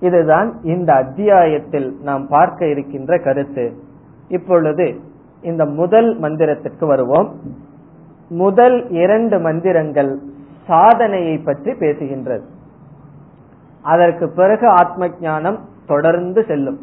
[0.00, 3.72] இதுதான் இந்த அத்தியாயத்தில் நாம் பார்க்க இருக்கின்ற கருத்து.
[4.28, 5.00] இப்பொழுது
[5.42, 7.34] இந்த முதல் மந்திரத்திற்கு வருவோம்.
[8.28, 10.18] முதல் இரண்டு மந்திரங்கள்
[10.66, 12.42] சாதனையை பற்றி பேசுகின்றது.
[13.82, 16.78] அதற்கு பிறகு ஆத்ம ஞானம் தொடர்ந்து செல்லும்.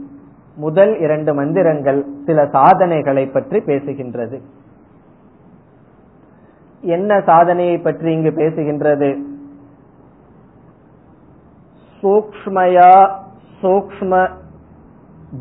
[0.55, 4.39] முதல் இரண்டு மந்திரங்கள் சில சாதனைகளை பற்றி பேசுகின்றது.
[6.81, 9.21] என்ன சாதனையை பற்றி இங்கு பேசுகின்றது?
[12.03, 13.11] சூக்மயா
[13.61, 14.29] சூக்ம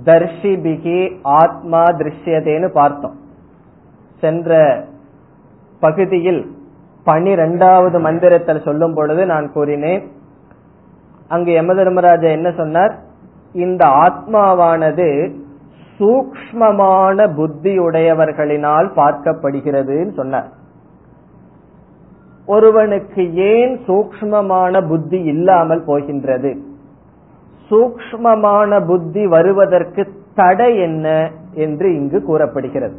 [0.04, 3.16] தர்ஷிபிகி ஆத்மா திருஷ்யதேன்னு பார்த்தோம்.
[4.20, 4.84] சென்ற
[5.80, 6.57] பகுதியில்
[7.04, 10.11] பனிரெண்டாவது மந்திரத்தில் சொல்லும் பொழுது நான் கூறினேன்.
[11.28, 12.98] அங்கு யம தர்மராஜா என்ன சொன்னார்?
[13.52, 15.34] இந்த ஆத்மாவானது
[15.98, 20.48] சூக்மமான புத்தி உடையவர்களினால் பார்க்கப்படுகிறதுன்னு சொன்னார்.
[22.47, 26.57] ஒருவனுக்கு ஏன் சூக்மமான புத்தி இல்லாமல் போகின்றது?
[27.70, 32.97] சூக்மமான புத்தி வருவதற்கு தடை என்ன என்று இங்கு கூறப்படுகிறது.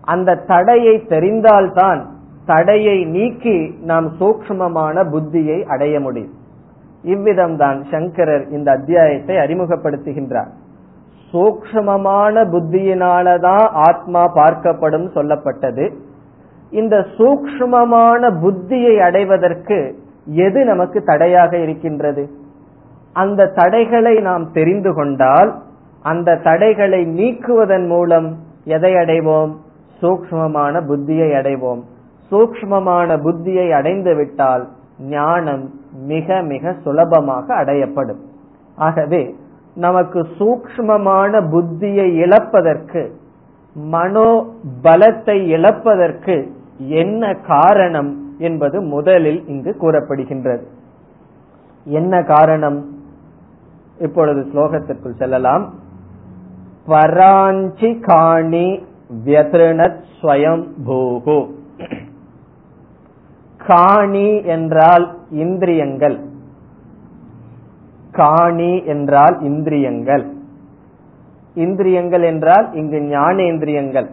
[0.00, 2.04] அந்த தடையை தெரிந்தால்தான்
[2.46, 6.34] தடையை நீக்கி நாம் சூக்மமான புத்தியை அடைய முடியும்.
[7.04, 10.50] இவ்விதம்தான் சங்கரர் இந்த அத்தியாயத்தை அறிமுகப்படுத்துகின்றார்.
[11.32, 15.92] சூக்மமான புத்தியினாலதான் ஆத்மா பார்க்கப்படும் சொல்லப்பட்டது.
[16.76, 19.78] இந்த சூக்மமான புத்தியை அடைவதற்கு
[20.24, 22.24] எது நமக்கு தடையாக இருக்கின்றது?
[23.12, 25.50] அந்த தடைகளை நாம் தெரிந்து கொண்டால்
[26.02, 28.28] அந்த தடைகளை நீக்குவதன் மூலம்
[28.64, 29.52] எதை அடைவோம்?
[30.02, 31.82] சூக்மமான புத்தியை அடைவோம்.
[32.30, 34.64] சூக்மமான புத்தியை அடைந்துவிட்டால்
[34.98, 35.64] ஞானம்
[36.06, 38.22] மிக மிக சுலபமாக அடையப்படும்.
[38.76, 39.22] ஆகவே
[39.76, 43.02] நமக்கு சூக்மமான புத்தியை இழப்பதற்கு
[43.74, 44.30] மனோ
[44.82, 46.36] பலத்தை இழப்பதற்கு
[46.78, 50.62] என்ன காரணம் என்பது முதலில் இங்கு கூறப்படுகின்றது.
[51.84, 52.98] என்ன காரணம்?
[54.00, 55.74] இப்பொழுது ஸ்லோகத்திற்குள் செல்லலாம்.
[56.86, 58.84] பராஞ்சி காணி
[59.24, 61.54] வியத்ருணத் ஸ்வயம் பூகு
[63.66, 66.24] காணி என்றால் இந்திரியங்கள்.
[68.12, 70.34] காணி என்றால் இந்திரியங்கள்.
[71.54, 74.10] இந்திரியங்கள் என்றால் இங்கு ஞானேந்திரியங்கள்.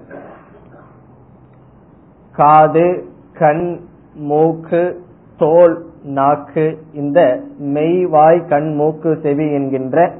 [2.36, 3.80] காது கண்
[4.14, 5.00] மூக்கு
[5.38, 10.14] தோல் நாக்கு இந்த மெய்வாய் கண் மூக்கு செவி என்கின்ற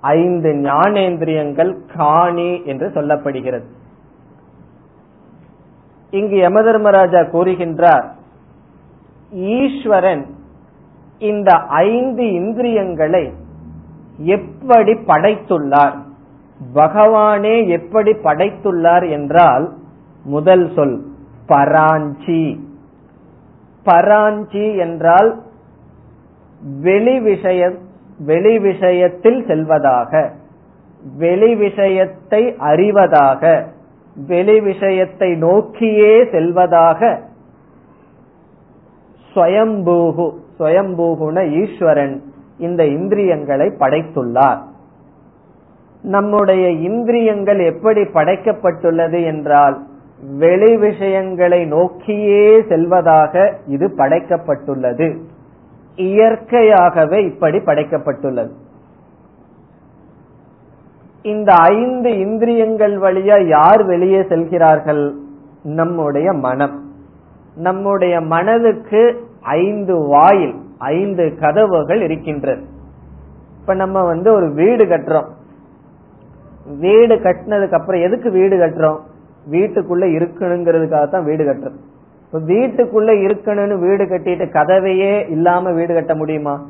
[0.00, 3.64] ஐந்து ஞானேந்திரியங்கள் காணி என்று சொல்லப்படுகிறது.
[6.10, 8.06] இங்கு யமதர்மராஜா கூறுகின்றார்
[9.30, 10.26] ஈஸ்வரன்
[11.18, 13.32] இந்த ஐந்து இந்திரியங்களை
[14.16, 15.96] எப்படி படைத்துள்ளார்?
[16.74, 19.72] பகவானே எப்படி படைத்துள்ளார் என்றால்
[20.24, 21.10] முதல் சொல்
[21.52, 22.44] பராஞ்சி.
[23.86, 25.30] பராஞ்சி என்றால்
[26.80, 27.70] வெளி விஷய
[28.18, 30.32] வெளி விஷயத்தில் செல்வதாக
[31.18, 33.64] வெளி விஷயத்தை அறிவதாக
[34.26, 37.00] வெளி விஷயத்தை நோக்கியே செல்வதாக.
[39.34, 40.26] ஸ்வயம்பூகு
[40.58, 42.22] ஸ்வயம்பூகுன ஈஸ்வரன்
[42.58, 44.60] இந்த இந்திரியங்களை படைத்துள்ளார்.
[46.02, 49.76] நம்முடைய இந்திரியங்கள் எப்படி படைக்கப்பட்டுள்ளது என்றால்
[50.30, 55.18] வெளி விஷயங்களை நோக்கியே செல்வதாக இது படைக்கப்பட்டுள்ளது.
[55.96, 58.50] இயற்கையாகவே இப்படி படைக்கப்பட்டுள்ளது.
[61.22, 65.14] இந்த ஐந்து இந்திரியங்கள் வழியா யார் வெளியே செல்கிறார்கள்?
[65.62, 66.92] நம்முடைய மனம்.
[67.56, 72.64] நம்முடைய மனதுக்கு ஐந்து வாயில் ஐந்து கதவுகள் இருக்கின்றது.
[73.60, 75.28] இப்ப நம்ம வந்து ஒரு வீடு கட்டுறோம்.
[76.78, 79.10] வீடு கட்டினதுக்கு அப்புறம் எதுக்கு வீடு கட்டுறோம்?
[79.50, 81.80] வீட்டுக்குள்ள இருக்கணுங்கிறதுக்காக தான் வீடு கட்டுறோம்
[82.26, 86.64] இப்ப வீட்டுக்குள்ள இருக்கணும்னு வீடு கட்டிட்டு கதவையே இல்லாம வீடு கட்ட முடியுமா?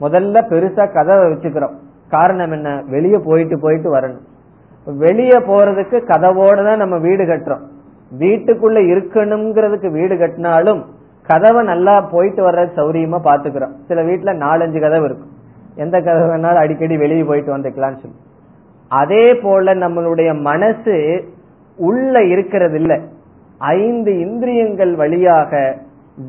[0.00, 1.74] முதல்ல பெருசா கதவை வச்சுக்கிறோம்.
[2.08, 2.82] காரணம் என்ன?
[2.88, 4.22] வெளியே போயிட்டு போயிட்டு வரணும்.
[4.86, 7.62] வெளியே போறதுக்கு கதவோட தான் நம்ம வீடு கட்டுறோம்.
[8.18, 10.84] வீட்டுக்குள்ள இருக்கணுங்கிறதுக்கு வீடு கட்டினாலும்
[11.26, 15.30] கதவை நல்லா போயிட்டு வர்ற சௌரியமா பாத்துக்கிறோம் சில வீட்டுல நாலஞ்சு கதவு இருக்கும்.
[15.76, 18.16] எந்த கதவு வேணாலும் அடிக்கடி வெளியே போயிட்டு வந்துக்கலாம்னு சொல்லி.
[18.88, 20.96] அதே போல நம்மளுடைய மனசு
[21.76, 23.00] உள்ள இருக்கிறது
[23.58, 25.76] ஐந்து இந்திரியங்கள் வழியாக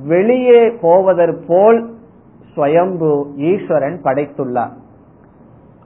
[0.06, 1.92] வெளியே போவதற்போல்
[2.56, 4.72] ஸ்வயம்பு ஈஸ்வரன் படைத்துள்ளார்.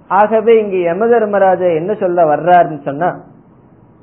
[0.07, 3.23] ஆகவே இங்கு யமதர்மராஜா என்ன சொல்ல வர்றாருன்னு சொன்னா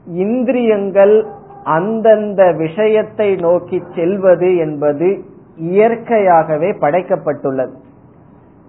[0.06, 1.26] இந்திரியங்கள்
[1.64, 5.24] அந்தந்த விஷயத்தை நோக்கி செல்வது என்பது
[5.56, 7.72] இயற்கையாகவே படைக்கப்பட்டுள்ளது.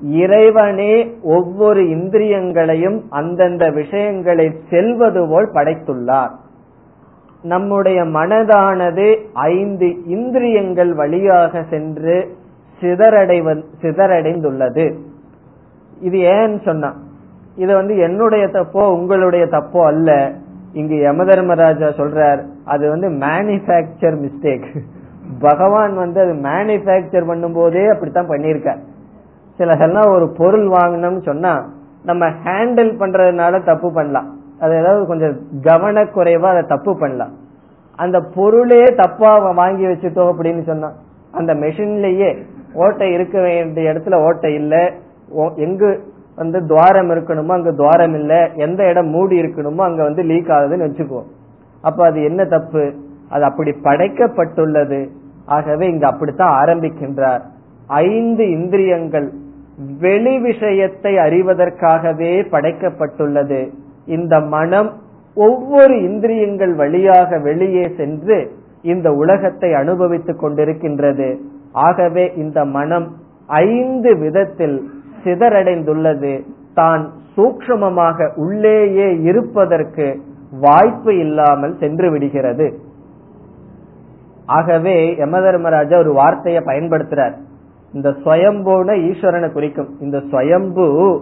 [0.01, 6.31] இறைவனே ஒவ்வொரு இந்திரியங்களையும் அந்தந்த விஷயங்களை செல்வது போல் படைத்துள்ளார்.
[7.51, 12.15] நம்முடைய மனதானது ஐந்து இந்திரியங்கள் வழியாக சென்று
[12.81, 14.85] சிதறடைவ சிதறடைந்துள்ளது.
[15.99, 16.89] இது ஏன்னு சொன்னா
[17.55, 20.33] இது வந்து என்னுடைய தப்போ உங்களுடைய தப்போ அல்ல.
[20.73, 24.67] இங்கு யமதர்மராஜா சொல்றார் அது வந்து மேனுபேக்சர் மிஸ்டேக்
[25.39, 28.81] பகவான் வந்து அது மேனுபேக்சர் பண்ணும் போதே அப்படித்தான் பண்ணிருக்கார்
[29.59, 31.53] சிலதெல்லாம் ஒரு பொருள் வாங்கணும்னு சொன்னா
[32.03, 34.27] நம்ம ஹேண்டில் பண்றதுனால தப்பு பண்ணலாம்.
[34.59, 37.33] அது ஏதாவது கொஞ்சம் கவனக்குறைவா அதை தப்பு பண்ணலாம்.
[37.95, 40.95] அந்த பொருளே தப்பா வாங்கி வச்சுட்டோம் அப்படின்னு சொன்னான்
[41.31, 42.29] அந்த மெஷின்லயே
[42.73, 44.75] ஓட்டை இருக்க வேண்டிய இடத்துல ஓட்டை இல்ல.
[45.55, 45.89] எங்கு
[46.35, 48.49] வந்து துவாரம் இருக்கணுமோ அங்க துவாரம் இல்ல.
[48.55, 51.29] எந்த இடம் மூடி இருக்கணுமோ அங்க வந்து லீக் ஆகுதுன்னு வச்சுக்குவோம்
[51.81, 52.83] அப்ப அது என்ன தப்பு?
[53.29, 54.99] அது அப்படி படைக்கப்பட்டுள்ளது.
[55.45, 57.41] ஆகவே இங்க அப்படித்தான் ஆரம்பிக்கின்றார்.
[57.87, 59.27] ஐந்து இந்திரியங்கள்
[59.99, 63.61] வெளி விஷயத்தை அறிவதற்காகவே படைக்கப்பட்டுள்ளது.
[64.05, 64.91] இந்த மனம்
[65.35, 68.51] ஒவ்வொரு இந்திரியங்கள் வழியாக வெளியே சென்று
[68.81, 71.39] இந்த உலகத்தை அனுபவித்துக் கொண்டிருக்கின்றது.
[71.71, 74.89] ஆகவே இந்த மனம் ஐந்து விதத்தில்
[75.23, 76.45] சிதறடைந்துள்ளது.
[76.73, 80.21] தான் சூக்ஷமமாக உள்ளேயே இருப்பதற்கு
[80.59, 82.79] வாய்ப்பு இல்லாமல் சென்று விடுகிறது.
[84.45, 87.33] ஆகவே யமதர்மராஜா ஒரு வார்த்தையை பயன்படுத்துறார்.
[87.93, 89.89] இந்த ஸ்வயம்புன ஈஸ்வரனை குறிக்கும்.
[89.99, 91.17] இந்த ஸ்வயம்பு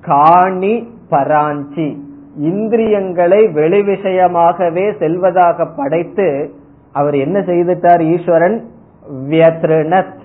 [0.00, 2.10] காணி பராஞ்சி.
[2.36, 6.52] இந்திரியங்களை வெளி விஷயமாகவே செல்வதாக படைத்து
[6.92, 8.70] அவர் என்ன செய்துட்டார் ஈஸ்வரன்?
[9.28, 10.20] வியத்ருணத்.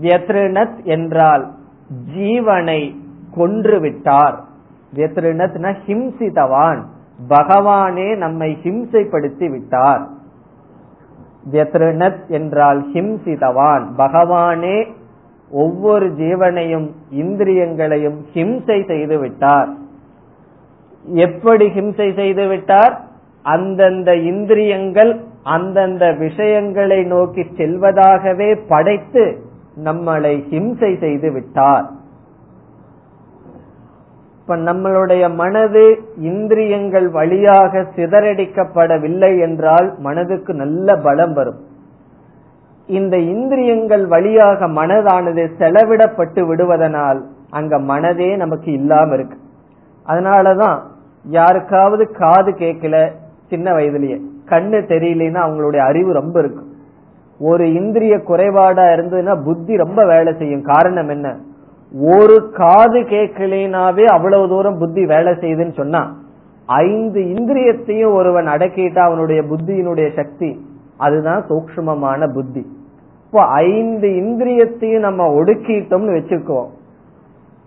[0.00, 1.50] வியத்ருணத் என்றால்
[2.16, 2.96] ஜீவனை
[3.34, 4.42] கொன்று விட்டார்
[4.94, 6.82] வியத்ருணத்னா ஹிம்சிதவான்
[7.28, 10.08] பகவானே நம்மை ஹிம்சைப்படுத்தி விட்டார்
[11.52, 14.92] வியத்ருணத் என்றால் ஹிம்சிதவான் பகவானே
[15.50, 19.68] ஒவ்வொரு ஜீவனையும் இந்திரியங்களையும் ஹிம்சை செய்து விட்டார்
[21.04, 23.00] எப்படி ஹிம்சை செய்து விட்டார்?
[23.42, 29.38] அந்தந்த இந்திரியங்கள் அந்தந்த விஷயங்களை நோக்கி செல்வதாகவே படைத்து
[29.84, 31.90] நம்மளை ஹிம்சை செய்து விட்டார்.
[34.40, 41.60] இப்ப நம்மளுடைய மனது இந்திரியங்கள் வழியாக சிதறடிக்கப்படவில்லை என்றால் மனதுக்கு நல்ல பலம் வரும்.
[42.86, 49.36] இந்த இந்திரியங்கள் வழியாக மனதானது செலவிடப்பட்டு விடுவதனால் அங்க மனதே நமக்கு இல்லாம இருக்கு.
[50.06, 50.80] அதனாலதான்
[51.24, 53.10] யாருக்காவது காது கேட்கல
[53.48, 54.20] சின்ன வயதுலயே.
[54.44, 56.72] கண்ணு தெரியலன்னா அவங்களுடைய அறிவு ரொம்ப இருக்கும்
[57.38, 60.62] ஒரு இந்திரிய குறைபாடா இருந்ததுன்னா புத்தி ரொம்ப வேலை செய்யும்.
[60.62, 61.36] காரணம் என்ன?
[62.00, 66.16] ஒரு காது கேட்கலனாவே அவ்வளவு தூரம் புத்தி வேலை செய்யுதுன்னு சொன்னா
[66.66, 70.66] ஐந்து இந்திரியத்தையும் ஒருவன் அடக்கிட்டா அவனுடைய புத்தியினுடைய சக்தி
[70.96, 72.66] அதுதான் சூக்மமான புத்தி.
[73.26, 76.66] இப்போ ஐந்து இந்திரியத்தையும் நம்ம ஒடுக்கிட்டோம்னு வச்சுக்கோம்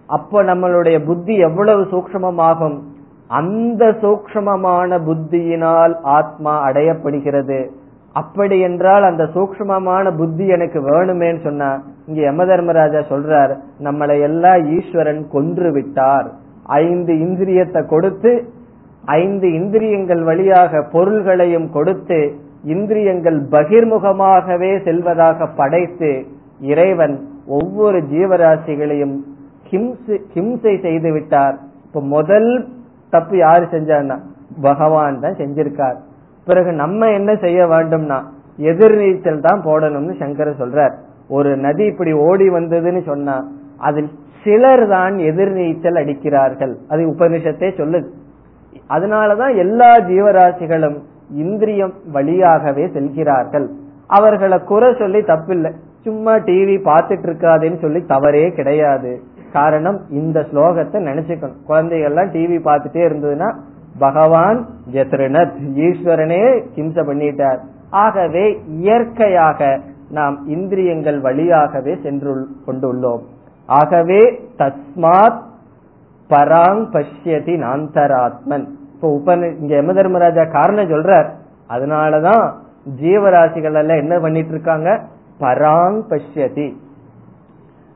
[0.08, 2.78] அப்ப நம்மளுடைய புத்தி எவ்வளவு சூக்மமாகும்
[3.30, 7.60] அந்த சூக்மமான புத்தியினால் ஆத்மா அடையப்படுகிறது.
[8.16, 11.70] அப்படி என்றால் அந்த சூக்மமான புத்தி எனக்கு வேணுமேன்னு சொன்னா
[12.08, 13.54] இங்க யம தர்மராஜா சொல்றார்
[13.84, 16.28] நம்மளை எல்லாம் ஈஸ்வரன் கொன்று விட்டார்
[16.84, 18.32] ஐந்து இந்திரியத்தை கொடுத்து
[19.22, 22.20] ஐந்து இந்திரியங்கள் வழியாக பொருள்களையும் கொடுத்து
[22.64, 26.12] இந்திரியங்கள் பகிர்முகமாகவே செல்வதாக படைத்து
[26.60, 27.16] இறைவன்
[27.48, 29.16] ஒவ்வொரு ஜீவராசிகளையும்
[30.34, 31.56] ஹிம்சை செய்து விட்டார்
[31.86, 32.50] இப்ப முதல்
[33.10, 34.18] தப்பு யாரு செஞ்சான்னா?
[34.62, 35.98] பகவான் தான் செஞ்சிருக்கார்.
[36.46, 38.20] பிறகு நம்ம என்ன செய்ய வேண்டும்னா
[38.58, 40.96] எதிர்நீச்சல் தான் போடணும்னு சங்கர சொல்றார்.
[41.28, 43.36] ஒரு நதி இப்படி ஓடி வந்ததுன்னு சொன்னா
[43.78, 44.10] அதில்
[44.44, 46.74] சிலர் தான் எதிர்நீச்சல் அடிக்கிறார்கள்.
[46.90, 48.08] அது உபனிஷத்தே சொல்லுது.
[48.90, 50.98] அதனாலதான் எல்லா ஜீவராசிகளும்
[51.36, 53.68] இந்திரியம் வழியாகவே செல்கிறார்கள்.
[54.08, 55.72] அவர்களை குறை சொல்லி தப்பில்லை.
[56.02, 59.12] சும்மா டிவி பார்த்துட்டு இருக்காதுன்னு சொல்லி தவறே கிடையாது.
[59.54, 61.56] காரணம் இந்த ஸ்லோகத்தை நினைச்சுக்கணும்.
[61.68, 63.56] குழந்தைகள்லாம் டிவி பார்த்துட்டே இருந்ததுன்னா
[64.00, 67.60] பகவான் ஜத்ருனத் ஈஸ்வரனே கிம்ச பண்ணிட்டார்.
[67.90, 69.80] ஆகவே இயற்கையாக
[70.10, 73.22] நாம் இந்திரியங்கள் வழியாகவே சென்று கொண்டுள்ளோம்.
[73.66, 75.42] ஆகவே தஸ்மாத்
[76.30, 78.66] பராங் பஷ்யதி நாந்தராத்மன்.
[78.96, 81.30] இப்ப உப இங்க யம தர்மராஜா காரணம் சொல்றார்.
[81.70, 82.54] அதனாலதான்
[83.02, 85.02] ஜீவராசிகள் எல்லாம் என்ன பண்ணிட்டு இருக்காங்க?
[85.40, 86.74] பராங் பஷ்யதி.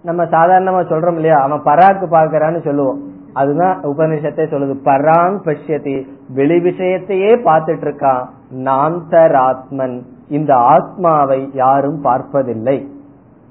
[0.04, 1.36] நம்ம சாதாரணமா சொல்றோம் இல்லையா?
[1.36, 3.02] அவன் பராக்கு பாக்குறான்னு சொல்லுவோம்.
[3.34, 4.76] அதுதான் உபனிஷத்தை சொல்லுது.
[4.86, 6.08] பராங் பஷ்யதி.
[6.30, 8.26] வெளி விஷயத்தையே பார்த்துட்டு இருக்கான்
[8.56, 12.88] நாந்தராத்மன் இந்த ஆத்மாவை யாரும் பார்ப்பதில்லை.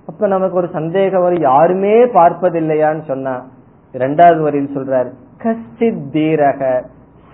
[0.07, 1.40] அப்ப நமக்கு ஒரு சந்தேகம் வரும்.
[1.40, 3.44] யாருமே பார்ப்பதில்லையான்னு சொன்னா
[3.92, 6.84] இரண்டாவது வரியில் சொல்றார் கஷ்டித் தீரக.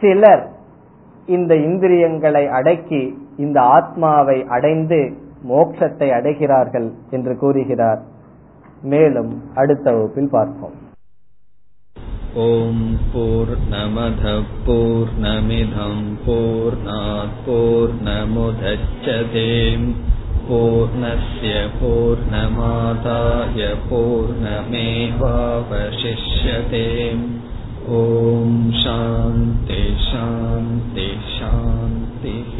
[0.00, 0.48] சிலர்
[1.26, 5.12] இந்த இந்திரியங்களை அடக்கி இந்த ஆத்மாவை அடைந்து
[5.48, 8.14] மோட்சத்தை அடைகிறார்கள் என்று கூறுகிறார்.
[8.93, 10.77] மேலும் அடுத்த வகுப்பில் பார்ப்போம்
[12.33, 12.75] ॐ
[13.13, 19.43] पूर्णमधपूर्णमिधम् पूर्णात् पूर्णमुदच्छते
[20.47, 24.37] पूर्णस्य पूर्णमादाय पूर्णमेवावशिष्यते
[27.97, 32.55] ॐ शान्ति शान्ति शान्तिः